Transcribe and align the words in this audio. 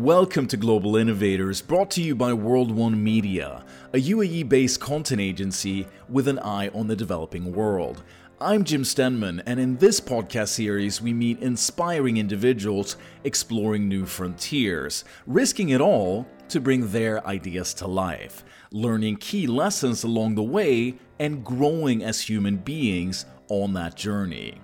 Welcome 0.00 0.46
to 0.46 0.56
Global 0.56 0.96
Innovators, 0.96 1.60
brought 1.60 1.90
to 1.90 2.02
you 2.02 2.14
by 2.14 2.32
World 2.32 2.70
One 2.70 3.04
Media, 3.04 3.62
a 3.92 3.98
UAE 3.98 4.48
based 4.48 4.80
content 4.80 5.20
agency 5.20 5.86
with 6.08 6.26
an 6.26 6.38
eye 6.38 6.68
on 6.68 6.86
the 6.86 6.96
developing 6.96 7.52
world. 7.52 8.02
I'm 8.40 8.64
Jim 8.64 8.82
Stenman, 8.82 9.42
and 9.44 9.60
in 9.60 9.76
this 9.76 10.00
podcast 10.00 10.48
series, 10.48 11.02
we 11.02 11.12
meet 11.12 11.42
inspiring 11.42 12.16
individuals 12.16 12.96
exploring 13.24 13.90
new 13.90 14.06
frontiers, 14.06 15.04
risking 15.26 15.68
it 15.68 15.82
all 15.82 16.26
to 16.48 16.60
bring 16.60 16.90
their 16.92 17.24
ideas 17.26 17.74
to 17.74 17.86
life, 17.86 18.42
learning 18.72 19.16
key 19.16 19.46
lessons 19.46 20.02
along 20.02 20.34
the 20.34 20.42
way, 20.42 20.94
and 21.18 21.44
growing 21.44 22.02
as 22.02 22.22
human 22.22 22.56
beings 22.56 23.26
on 23.50 23.74
that 23.74 23.96
journey. 23.96 24.62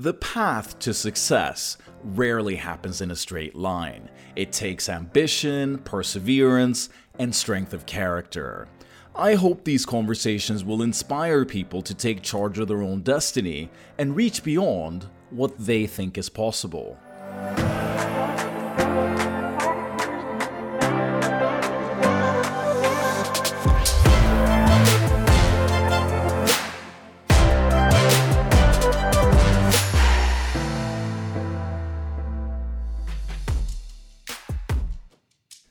The 0.00 0.14
path 0.14 0.78
to 0.78 0.94
success 0.94 1.76
rarely 2.04 2.54
happens 2.54 3.00
in 3.00 3.10
a 3.10 3.16
straight 3.16 3.56
line. 3.56 4.08
It 4.36 4.52
takes 4.52 4.88
ambition, 4.88 5.78
perseverance, 5.78 6.88
and 7.18 7.34
strength 7.34 7.72
of 7.72 7.84
character. 7.84 8.68
I 9.16 9.34
hope 9.34 9.64
these 9.64 9.84
conversations 9.84 10.62
will 10.62 10.82
inspire 10.82 11.44
people 11.44 11.82
to 11.82 11.94
take 11.96 12.22
charge 12.22 12.60
of 12.60 12.68
their 12.68 12.80
own 12.80 13.00
destiny 13.00 13.70
and 13.98 14.14
reach 14.14 14.44
beyond 14.44 15.08
what 15.30 15.58
they 15.58 15.88
think 15.88 16.16
is 16.16 16.28
possible. 16.28 16.96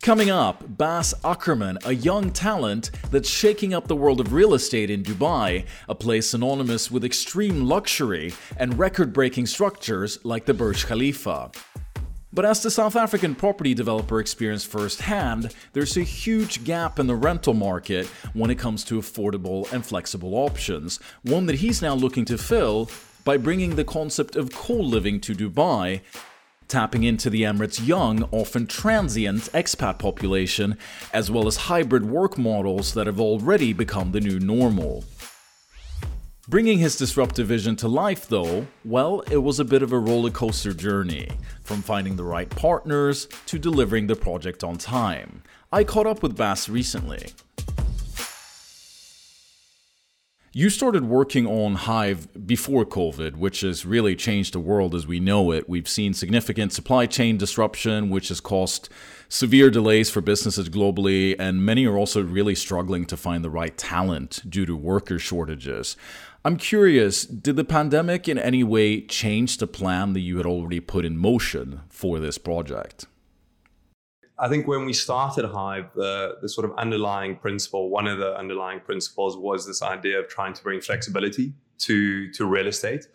Coming 0.08 0.30
up, 0.30 0.64
Bas 0.78 1.14
Ackermann, 1.26 1.86
a 1.86 1.94
young 1.94 2.32
talent 2.32 2.92
that's 3.12 3.28
shaking 3.28 3.74
up 3.74 3.90
the 3.90 3.96
world 3.98 4.22
of 4.22 4.32
real 4.32 4.54
estate 4.54 4.90
in 4.90 5.04
Dubai, 5.04 5.66
a 5.90 5.96
place 5.96 6.30
synonymous 6.30 6.90
with 6.90 7.04
extreme 7.04 7.66
luxury 7.66 8.34
and 8.56 8.80
record 8.80 9.12
breaking 9.12 9.48
structures 9.48 10.18
like 10.24 10.46
the 10.46 10.54
Burj 10.54 10.86
Khalifa. 10.86 11.52
But 12.32 12.46
as 12.46 12.64
the 12.64 12.72
South 12.72 12.96
African 12.96 13.36
property 13.36 13.74
developer 13.74 14.22
experienced 14.22 14.68
firsthand, 14.68 15.54
there's 15.74 15.98
a 15.98 16.04
huge 16.04 16.64
gap 16.64 17.00
in 17.00 17.08
the 17.08 17.16
rental 17.16 17.54
market 17.54 18.08
when 18.34 18.50
it 18.50 18.58
comes 18.58 18.86
to 18.86 19.00
affordable 19.00 19.70
and 19.74 19.86
flexible 19.86 20.36
options, 20.36 21.02
one 21.24 21.48
that 21.48 21.58
he's 21.58 21.82
now 21.82 21.96
looking 21.96 22.24
to 22.24 22.38
fill 22.38 22.90
by 23.26 23.36
bringing 23.36 23.76
the 23.76 23.84
concept 23.84 24.38
of 24.38 24.54
co 24.54 24.76
living 24.76 25.20
to 25.20 25.36
Dubai 25.36 26.00
tapping 26.68 27.04
into 27.04 27.30
the 27.30 27.44
Emirates' 27.44 27.86
young, 27.86 28.24
often 28.32 28.68
transient 28.68 29.44
expat 29.54 30.00
population, 30.00 30.78
as 31.14 31.32
well 31.32 31.48
as 31.48 31.58
hybrid 31.58 32.06
work 32.06 32.38
models 32.38 32.94
that 32.94 33.08
have 33.08 33.20
already 33.20 33.74
become 33.74 34.12
the 34.12 34.22
new 34.22 34.40
normal. 34.40 35.04
Bringing 36.50 36.80
his 36.80 36.96
disruptive 36.96 37.48
vision 37.48 37.76
to 37.76 37.90
life, 37.90 38.28
though, 38.28 38.68
well, 38.86 39.20
it 39.30 39.38
was 39.38 39.60
a 39.60 39.66
bit 39.66 39.84
of 39.84 39.92
a 39.92 40.00
roller 40.00 40.32
coaster 40.32 40.74
journey, 40.74 41.28
from 41.64 41.82
finding 41.82 42.16
the 42.16 42.24
right 42.24 42.50
partners 42.50 43.28
to 43.48 43.60
delivering 43.60 44.08
the 44.08 44.16
project 44.16 44.64
on 44.64 44.78
time. 44.78 45.44
I 45.74 45.84
caught 45.84 46.08
up 46.08 46.24
with 46.24 46.38
Bass 46.38 46.70
recently. 46.70 47.32
You 50.58 50.72
started 50.72 51.06
working 51.06 51.46
on 51.46 51.76
Hive 51.76 52.48
before 52.48 52.84
COVID, 52.84 53.36
which 53.36 53.62
has 53.62 53.86
really 53.86 54.16
changed 54.16 54.56
the 54.56 54.60
world 54.60 54.96
as 54.96 55.06
we 55.06 55.20
know 55.20 55.52
it. 55.52 55.70
We've 55.70 55.88
seen 55.88 56.16
significant 56.16 56.74
supply 56.74 57.06
chain 57.06 57.38
disruption, 57.38 58.10
which 58.10 58.30
has 58.30 58.40
caused 58.40 58.90
severe 59.30 59.70
delays 59.70 60.10
for 60.10 60.20
businesses 60.20 60.68
globally, 60.68 61.36
and 61.38 61.64
many 61.64 61.86
are 61.86 61.96
also 61.96 62.24
really 62.24 62.56
struggling 62.56 63.06
to 63.06 63.16
find 63.16 63.44
the 63.44 63.52
right 63.52 63.78
talent 63.78 64.42
due 64.50 64.66
to 64.66 64.76
worker 64.76 65.20
shortages. 65.20 65.96
I'm 66.44 66.58
curious, 66.58 67.24
did 67.24 67.56
the 67.56 67.64
pandemic 67.64 68.28
in 68.28 68.40
any 68.40 68.64
way 68.64 69.02
change 69.02 69.60
the 69.60 69.68
plan 69.68 70.14
that 70.14 70.22
you 70.22 70.38
had 70.38 70.48
already 70.48 70.80
put 70.80 71.06
in 71.06 71.20
motion 71.20 71.82
for 71.88 72.18
this 72.18 72.40
project? 72.40 73.06
I 74.40 74.48
think 74.48 74.68
when 74.68 74.86
we 74.86 74.94
started 74.94 75.46
Hive, 75.46 75.90
the, 75.96 76.38
the 76.42 76.50
sort 76.50 76.70
of 76.70 76.78
underlying 76.78 77.38
principle, 77.38 77.90
one 77.90 78.08
of 78.08 78.20
the 78.20 78.38
underlying 78.38 78.82
principles 78.82 79.36
was 79.36 79.66
this 79.66 79.82
idea 79.82 80.20
of 80.20 80.28
trying 80.28 80.54
to 80.54 80.64
bring 80.64 80.80
flexibility 80.80 81.54
to, 81.80 82.32
to 82.34 82.46
real 82.46 82.68
estate. 82.68 83.08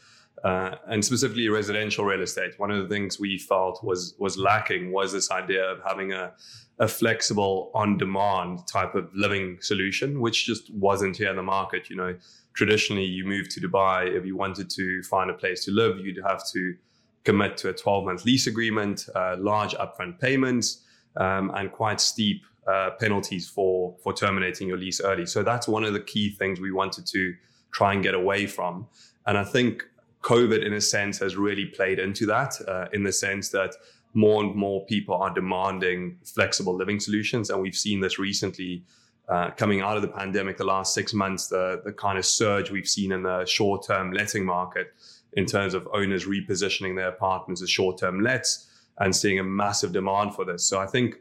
Uh, 0.42 0.74
and 0.88 1.04
specifically 1.04 1.48
residential 1.48 2.04
real 2.04 2.20
estate. 2.20 2.58
One 2.58 2.72
of 2.72 2.82
the 2.82 2.92
things 2.92 3.20
we 3.20 3.38
felt 3.38 3.84
was 3.84 4.16
was 4.18 4.36
lacking 4.36 4.90
was 4.90 5.12
this 5.12 5.30
idea 5.30 5.62
of 5.62 5.78
having 5.86 6.12
a, 6.12 6.32
a 6.80 6.88
flexible, 6.88 7.70
on-demand 7.74 8.66
type 8.66 8.96
of 8.96 9.08
living 9.14 9.58
solution, 9.60 10.20
which 10.20 10.44
just 10.44 10.74
wasn't 10.74 11.16
here 11.16 11.30
in 11.30 11.36
the 11.36 11.44
market. 11.44 11.88
You 11.88 11.94
know, 11.94 12.16
traditionally, 12.54 13.04
you 13.04 13.24
move 13.24 13.50
to 13.50 13.60
Dubai 13.60 14.08
if 14.16 14.26
you 14.26 14.36
wanted 14.36 14.68
to 14.70 15.02
find 15.04 15.30
a 15.30 15.34
place 15.34 15.64
to 15.66 15.70
live, 15.70 15.98
you'd 15.98 16.24
have 16.26 16.42
to 16.50 16.74
commit 17.22 17.56
to 17.58 17.68
a 17.68 17.74
12-month 17.74 18.24
lease 18.24 18.48
agreement, 18.48 19.06
uh, 19.14 19.36
large 19.38 19.74
upfront 19.74 20.18
payments 20.18 20.82
um, 21.16 21.50
and 21.54 21.72
quite 21.72 22.00
steep 22.00 22.42
uh, 22.66 22.90
penalties 23.00 23.48
for 23.48 23.96
for 24.02 24.12
terminating 24.12 24.68
your 24.68 24.78
lease 24.78 25.00
early. 25.00 25.26
So 25.26 25.42
that's 25.42 25.66
one 25.66 25.84
of 25.84 25.92
the 25.92 26.00
key 26.00 26.30
things 26.30 26.60
we 26.60 26.72
wanted 26.72 27.06
to 27.08 27.34
try 27.72 27.92
and 27.92 28.02
get 28.02 28.14
away 28.14 28.46
from. 28.46 28.86
And 29.26 29.36
I 29.38 29.44
think 29.44 29.84
COVID, 30.22 30.64
in 30.64 30.72
a 30.72 30.80
sense, 30.80 31.18
has 31.18 31.36
really 31.36 31.66
played 31.66 31.98
into 31.98 32.26
that, 32.26 32.54
uh, 32.68 32.86
in 32.92 33.02
the 33.02 33.12
sense 33.12 33.48
that 33.50 33.74
more 34.14 34.44
and 34.44 34.54
more 34.54 34.84
people 34.86 35.14
are 35.16 35.32
demanding 35.34 36.18
flexible 36.24 36.76
living 36.76 37.00
solutions, 37.00 37.50
and 37.50 37.60
we've 37.60 37.76
seen 37.76 38.00
this 38.00 38.18
recently. 38.18 38.84
Uh, 39.28 39.50
coming 39.52 39.80
out 39.80 39.96
of 39.96 40.02
the 40.02 40.08
pandemic, 40.08 40.56
the 40.56 40.64
last 40.64 40.92
six 40.92 41.14
months, 41.14 41.46
the, 41.46 41.80
the 41.84 41.92
kind 41.92 42.18
of 42.18 42.26
surge 42.26 42.70
we've 42.70 42.88
seen 42.88 43.12
in 43.12 43.22
the 43.22 43.46
short 43.46 43.86
term 43.86 44.12
letting 44.12 44.44
market 44.44 44.92
in 45.34 45.46
terms 45.46 45.74
of 45.74 45.88
owners 45.94 46.26
repositioning 46.26 46.96
their 46.96 47.08
apartments 47.08 47.62
as 47.62 47.70
short 47.70 47.98
term 47.98 48.20
lets 48.20 48.68
and 48.98 49.14
seeing 49.14 49.38
a 49.38 49.44
massive 49.44 49.92
demand 49.92 50.34
for 50.34 50.44
this. 50.44 50.64
So 50.64 50.80
I 50.80 50.86
think, 50.86 51.16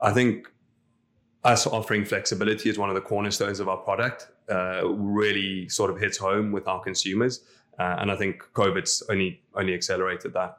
I 0.00 0.12
think 0.12 0.46
us 1.44 1.66
offering 1.66 2.04
flexibility 2.04 2.68
is 2.68 2.78
one 2.78 2.88
of 2.88 2.94
the 2.94 3.00
cornerstones 3.00 3.60
of 3.60 3.68
our 3.68 3.78
product. 3.78 4.28
Uh, 4.50 4.82
really 4.88 5.68
sort 5.68 5.90
of 5.90 6.00
hits 6.00 6.18
home 6.18 6.50
with 6.50 6.66
our 6.66 6.80
consumers, 6.80 7.44
uh, 7.78 7.96
and 8.00 8.10
I 8.10 8.16
think 8.16 8.42
COVID's 8.52 9.00
only 9.08 9.42
only 9.54 9.74
accelerated 9.74 10.32
that. 10.32 10.58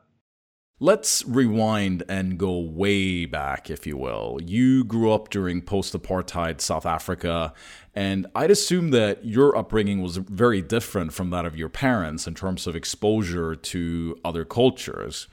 Let's 0.80 1.26
rewind 1.26 2.02
and 2.08 2.40
go 2.40 2.58
way 2.58 3.26
back, 3.26 3.70
if 3.70 3.86
you 3.86 3.98
will. 3.98 4.40
You 4.42 4.86
grew 4.86 5.12
up 5.12 5.30
during 5.30 5.62
post 5.62 5.94
apartheid 5.94 6.62
South 6.62 6.86
Africa, 6.86 7.54
and 7.94 8.28
I'd 8.34 8.50
assume 8.50 8.92
that 8.92 9.26
your 9.26 9.56
upbringing 9.58 10.02
was 10.02 10.18
very 10.18 10.62
different 10.62 11.12
from 11.12 11.30
that 11.32 11.46
of 11.46 11.58
your 11.58 11.70
parents 11.70 12.26
in 12.28 12.34
terms 12.34 12.66
of 12.66 12.76
exposure 12.76 13.56
to 13.56 14.18
other 14.24 14.46
cultures. 14.46 15.28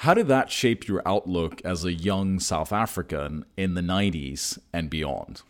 How 0.00 0.14
did 0.14 0.28
that 0.28 0.50
shape 0.50 0.88
your 0.88 1.02
outlook 1.04 1.60
as 1.62 1.84
a 1.84 1.92
young 1.92 2.40
South 2.40 2.72
African 2.72 3.44
in 3.58 3.74
the 3.74 3.82
90s 3.82 4.58
and 4.72 4.88
beyond? 4.88 5.42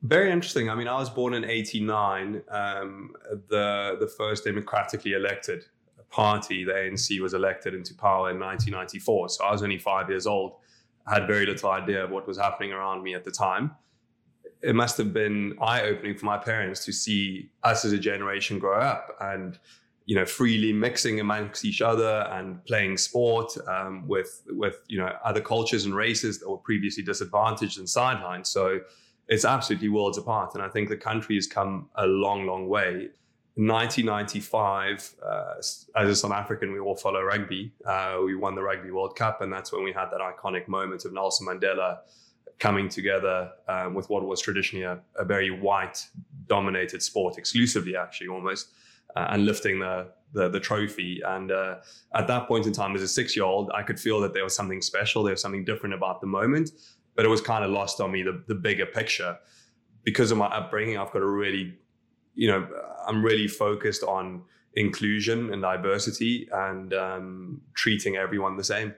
Very 0.00 0.32
interesting. 0.32 0.70
I 0.70 0.74
mean, 0.74 0.88
I 0.88 0.98
was 0.98 1.10
born 1.10 1.34
in 1.34 1.44
89. 1.44 2.42
Um, 2.48 3.12
the, 3.50 3.98
the 4.00 4.06
first 4.16 4.44
democratically 4.44 5.12
elected 5.12 5.66
party, 6.08 6.64
the 6.64 6.72
ANC, 6.72 7.20
was 7.20 7.34
elected 7.34 7.74
into 7.74 7.94
power 7.94 8.30
in 8.30 8.40
1994. 8.40 9.28
So 9.28 9.44
I 9.44 9.52
was 9.52 9.62
only 9.62 9.76
five 9.76 10.08
years 10.08 10.26
old. 10.26 10.54
I 11.06 11.12
had 11.12 11.26
very 11.26 11.44
little 11.44 11.70
idea 11.70 12.02
of 12.02 12.10
what 12.10 12.26
was 12.26 12.38
happening 12.38 12.72
around 12.72 13.02
me 13.02 13.14
at 13.14 13.24
the 13.24 13.30
time. 13.30 13.72
It 14.62 14.74
must 14.74 14.96
have 14.96 15.12
been 15.12 15.54
eye 15.60 15.82
opening 15.82 16.16
for 16.16 16.24
my 16.24 16.38
parents 16.38 16.82
to 16.86 16.92
see 16.92 17.50
us 17.62 17.84
as 17.84 17.92
a 17.92 17.98
generation 17.98 18.58
grow 18.58 18.80
up 18.80 19.14
and 19.20 19.58
you 20.06 20.14
know 20.14 20.24
freely 20.24 20.72
mixing 20.72 21.20
amongst 21.20 21.64
each 21.64 21.82
other 21.82 22.26
and 22.30 22.64
playing 22.64 22.96
sport 22.96 23.52
um, 23.68 24.06
with 24.06 24.42
with 24.50 24.80
you 24.86 24.98
know 24.98 25.12
other 25.24 25.40
cultures 25.40 25.84
and 25.84 25.94
races 25.94 26.38
that 26.38 26.48
were 26.48 26.58
previously 26.58 27.02
disadvantaged 27.02 27.78
and 27.78 27.86
sidelined. 27.86 28.46
So 28.46 28.80
it's 29.28 29.44
absolutely 29.44 29.88
worlds 29.88 30.16
apart, 30.16 30.54
and 30.54 30.62
I 30.62 30.68
think 30.68 30.88
the 30.88 30.96
country 30.96 31.34
has 31.34 31.46
come 31.46 31.90
a 31.96 32.06
long, 32.06 32.46
long 32.46 32.68
way. 32.68 33.10
1995, 33.58 35.14
uh, 35.26 35.54
as 35.56 35.86
a 35.96 36.14
South 36.14 36.30
African, 36.30 36.72
we 36.72 36.78
all 36.78 36.94
follow 36.94 37.22
rugby. 37.22 37.72
Uh, 37.86 38.18
we 38.22 38.36
won 38.36 38.54
the 38.54 38.62
Rugby 38.62 38.90
World 38.90 39.16
Cup, 39.16 39.40
and 39.40 39.50
that's 39.50 39.72
when 39.72 39.82
we 39.82 39.92
had 39.92 40.10
that 40.10 40.20
iconic 40.20 40.68
moment 40.68 41.06
of 41.06 41.14
Nelson 41.14 41.46
Mandela 41.46 42.00
coming 42.58 42.88
together 42.90 43.50
um, 43.66 43.94
with 43.94 44.10
what 44.10 44.22
was 44.24 44.42
traditionally 44.42 44.84
a, 44.84 45.00
a 45.18 45.24
very 45.24 45.50
white 45.50 46.06
dominated 46.48 47.02
sport, 47.02 47.38
exclusively 47.38 47.96
actually 47.96 48.28
almost 48.28 48.68
uh, 49.16 49.28
and 49.30 49.46
lifting 49.46 49.80
the, 49.80 50.08
the, 50.32 50.48
the 50.48 50.60
trophy. 50.60 51.20
And 51.26 51.50
uh, 51.50 51.76
at 52.14 52.28
that 52.28 52.46
point 52.46 52.66
in 52.66 52.72
time, 52.72 52.94
as 52.94 53.02
a 53.02 53.08
six 53.08 53.34
year 53.34 53.44
old, 53.44 53.70
I 53.74 53.82
could 53.82 53.98
feel 53.98 54.20
that 54.20 54.34
there 54.34 54.44
was 54.44 54.54
something 54.54 54.82
special, 54.82 55.22
there 55.22 55.32
was 55.32 55.40
something 55.40 55.64
different 55.64 55.94
about 55.94 56.20
the 56.20 56.26
moment, 56.26 56.70
but 57.14 57.24
it 57.24 57.28
was 57.28 57.40
kind 57.40 57.64
of 57.64 57.70
lost 57.70 58.00
on 58.00 58.12
me 58.12 58.22
the, 58.22 58.44
the 58.46 58.54
bigger 58.54 58.86
picture. 58.86 59.36
Because 60.04 60.30
of 60.30 60.38
my 60.38 60.46
upbringing, 60.46 60.98
I've 60.98 61.10
got 61.10 61.22
a 61.22 61.26
really, 61.26 61.74
you 62.34 62.48
know, 62.48 62.68
I'm 63.08 63.24
really 63.24 63.48
focused 63.48 64.04
on 64.04 64.42
inclusion 64.74 65.52
and 65.52 65.62
diversity 65.62 66.48
and 66.52 66.92
um, 66.92 67.62
treating 67.74 68.16
everyone 68.16 68.56
the 68.56 68.64
same. 68.64 68.94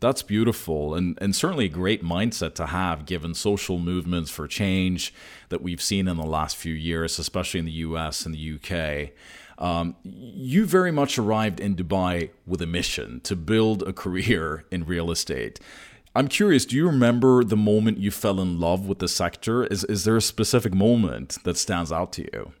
That's 0.00 0.22
beautiful 0.22 0.94
and, 0.94 1.16
and 1.22 1.34
certainly 1.34 1.64
a 1.64 1.70
great 1.70 2.04
mindset 2.04 2.54
to 2.56 2.66
have 2.66 3.06
given 3.06 3.32
social 3.32 3.78
movements 3.78 4.30
for 4.30 4.46
change 4.46 5.14
that 5.48 5.62
we've 5.62 5.80
seen 5.80 6.08
in 6.08 6.18
the 6.18 6.26
last 6.26 6.56
few 6.56 6.74
years, 6.74 7.18
especially 7.18 7.60
in 7.60 7.64
the 7.64 7.72
US 7.72 8.26
and 8.26 8.34
the 8.34 8.54
UK. 8.56 9.12
Um, 9.58 9.96
you 10.02 10.66
very 10.66 10.90
much 10.90 11.18
arrived 11.18 11.60
in 11.60 11.76
Dubai 11.76 12.30
with 12.46 12.60
a 12.60 12.66
mission 12.66 13.20
to 13.20 13.36
build 13.36 13.82
a 13.82 13.92
career 13.92 14.64
in 14.70 14.84
real 14.84 15.10
estate. 15.10 15.60
I'm 16.16 16.28
curious, 16.28 16.64
do 16.64 16.76
you 16.76 16.86
remember 16.86 17.42
the 17.42 17.56
moment 17.56 17.98
you 17.98 18.12
fell 18.12 18.40
in 18.40 18.60
love 18.60 18.86
with 18.86 19.00
the 19.00 19.08
sector? 19.08 19.64
Is, 19.64 19.82
is 19.84 20.04
there 20.04 20.16
a 20.16 20.20
specific 20.20 20.72
moment 20.72 21.38
that 21.42 21.56
stands 21.56 21.90
out 21.90 22.12
to 22.12 22.22
you? 22.32 22.52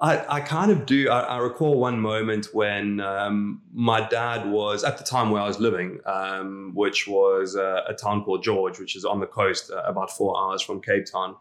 I, 0.00 0.36
I 0.36 0.40
kind 0.40 0.70
of 0.70 0.84
do. 0.84 1.08
I, 1.08 1.20
I 1.20 1.38
recall 1.38 1.78
one 1.78 1.98
moment 2.00 2.48
when 2.52 3.00
um, 3.00 3.62
my 3.72 4.06
dad 4.06 4.50
was 4.50 4.84
at 4.84 4.98
the 4.98 5.04
time 5.04 5.30
where 5.30 5.40
I 5.40 5.46
was 5.46 5.58
living, 5.58 6.00
um, 6.04 6.72
which 6.74 7.08
was 7.08 7.54
a, 7.54 7.84
a, 7.88 7.94
town 7.94 8.22
called 8.22 8.42
George, 8.42 8.78
which 8.78 8.94
is 8.94 9.06
on 9.06 9.20
the 9.20 9.26
coast, 9.26 9.70
uh, 9.70 9.82
about 9.86 10.10
four 10.10 10.38
hours 10.38 10.60
from 10.60 10.82
Cape 10.82 11.06
Town. 11.10 11.36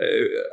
Uh, 0.00 0.06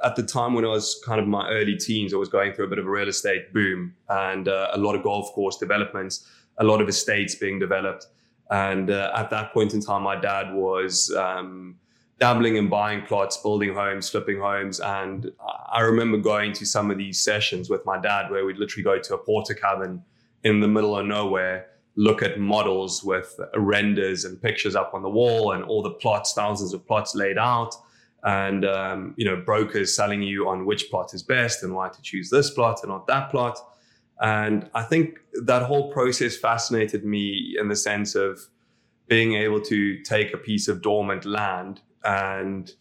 at 0.06 0.16
the 0.16 0.24
time 0.24 0.54
when 0.54 0.64
I 0.64 0.70
was 0.70 1.02
kind 1.06 1.20
of 1.20 1.28
my 1.28 1.50
early 1.50 1.76
teens, 1.76 2.14
I 2.14 2.18
was 2.18 2.30
going 2.30 2.54
through 2.54 2.66
a 2.66 2.70
bit 2.70 2.80
of 2.80 2.86
a 2.86 2.90
real 2.90 3.08
estate 3.08 3.54
boom 3.54 3.94
and 4.10 4.48
uh, 4.48 4.70
a 4.74 4.78
lot 4.78 4.96
of 4.96 5.04
golf 5.04 5.32
course 5.34 5.58
developments, 5.58 6.30
a 6.60 6.64
lot 6.64 6.82
of 6.82 6.88
estates 6.88 7.36
being 7.36 7.60
developed. 7.60 8.08
And 8.50 8.90
uh, 8.90 9.12
at 9.16 9.30
that 9.32 9.54
point 9.54 9.74
in 9.74 9.82
time, 9.82 10.04
my 10.04 10.16
dad 10.16 10.54
was 10.54 11.14
um, 11.16 11.76
dabbling 12.20 12.56
in 12.56 12.70
buying 12.70 13.02
plots, 13.06 13.38
building 13.38 13.74
homes, 13.74 14.10
flipping 14.10 14.40
homes. 14.40 14.80
And 14.80 15.32
I 15.72 15.82
remember 15.82 16.18
going 16.18 16.54
to 16.54 16.66
some 16.66 16.92
of 16.92 16.98
these 16.98 17.22
sessions 17.22 17.70
with 17.70 17.86
my 17.86 18.00
dad 18.00 18.32
where 18.32 18.46
we'd 18.46 18.58
literally 18.58 18.84
go 18.84 19.00
to 19.00 19.16
a 19.16 19.18
Portakabin 19.18 20.02
in 20.44 20.60
the 20.60 20.68
middle 20.68 20.98
of 20.98 21.06
nowhere, 21.06 21.68
look 21.96 22.22
at 22.22 22.40
models 22.40 23.04
with 23.04 23.40
renders 23.56 24.26
and 24.26 24.42
pictures 24.42 24.76
up 24.76 24.94
on 24.94 25.02
the 25.02 25.10
wall 25.10 25.54
and 25.54 25.64
all 25.64 25.82
the 25.82 25.92
plots, 25.92 26.34
thousands 26.34 26.74
of 26.74 26.86
plots 26.86 27.16
laid 27.16 27.38
out. 27.38 27.76
And, 28.24 28.66
um, 28.66 29.14
you 29.18 29.26
know, 29.26 29.36
brokers 29.36 29.96
selling 29.96 30.22
you 30.22 30.48
on 30.48 30.66
which 30.66 30.90
plot 30.90 31.14
is 31.14 31.24
best 31.24 31.62
and 31.64 31.76
why 31.76 31.90
to 31.90 32.02
choose 32.02 32.30
this 32.30 32.50
plot 32.50 32.80
and 32.84 32.90
not 32.90 33.06
that 33.08 33.30
plot. 33.30 33.58
And 34.22 34.70
I 34.74 34.84
think 34.84 35.20
that 35.34 35.64
whole 35.64 35.92
process 35.92 36.38
fascinated 36.38 37.04
me 37.04 37.56
in 37.60 37.68
the 37.68 37.76
sense 37.76 38.16
of 38.16 38.40
being 39.08 39.34
able 39.34 39.60
to 39.62 40.02
take 40.04 40.34
a 40.34 40.38
piece 40.38 40.70
of 40.70 40.82
dormant 40.82 41.26
land 41.26 41.82
and 42.04 42.72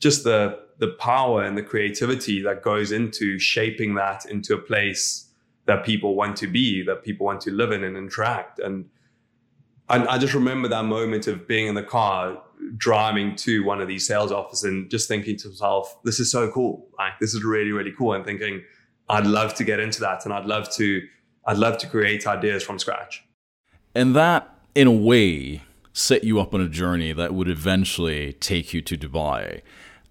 just 0.00 0.24
the 0.24 0.60
the 0.78 0.88
power 0.88 1.42
and 1.42 1.58
the 1.58 1.62
creativity 1.62 2.40
that 2.40 2.62
goes 2.62 2.92
into 2.92 3.36
shaping 3.38 3.96
that 3.96 4.24
into 4.26 4.54
a 4.54 4.58
place 4.58 5.28
that 5.66 5.84
people 5.84 6.14
want 6.14 6.36
to 6.36 6.46
be, 6.46 6.82
that 6.84 7.02
people 7.02 7.26
want 7.26 7.40
to 7.40 7.50
live 7.50 7.72
in 7.72 7.82
and 7.84 7.96
interact. 7.96 8.60
And 8.60 8.88
I, 9.88 10.06
I 10.06 10.18
just 10.18 10.34
remember 10.34 10.68
that 10.68 10.84
moment 10.84 11.26
of 11.26 11.46
being 11.48 11.66
in 11.66 11.74
the 11.74 11.82
car, 11.82 12.40
driving 12.76 13.36
to 13.36 13.64
one 13.64 13.80
of 13.80 13.88
these 13.88 14.06
sales 14.06 14.32
offices 14.32 14.64
and 14.64 14.90
just 14.90 15.08
thinking 15.08 15.36
to 15.38 15.48
myself, 15.48 15.98
this 16.04 16.20
is 16.20 16.30
so 16.30 16.50
cool. 16.50 16.88
Like 16.98 17.12
this 17.20 17.34
is 17.34 17.44
really, 17.44 17.72
really 17.72 17.92
cool. 17.96 18.14
And 18.14 18.24
thinking, 18.24 18.62
I'd 19.08 19.26
love 19.26 19.54
to 19.54 19.64
get 19.64 19.80
into 19.80 20.00
that 20.00 20.24
and 20.24 20.34
I'd 20.34 20.46
love 20.46 20.70
to 20.74 21.02
I'd 21.46 21.56
love 21.56 21.78
to 21.78 21.86
create 21.86 22.26
ideas 22.26 22.62
from 22.62 22.78
scratch. 22.78 23.24
And 23.94 24.14
that 24.14 24.54
in 24.74 24.86
a 24.86 24.92
way 24.92 25.62
set 25.94 26.22
you 26.22 26.38
up 26.40 26.54
on 26.54 26.60
a 26.60 26.68
journey 26.68 27.12
that 27.12 27.34
would 27.34 27.48
eventually 27.48 28.34
take 28.34 28.72
you 28.72 28.82
to 28.82 28.96
Dubai. 28.96 29.62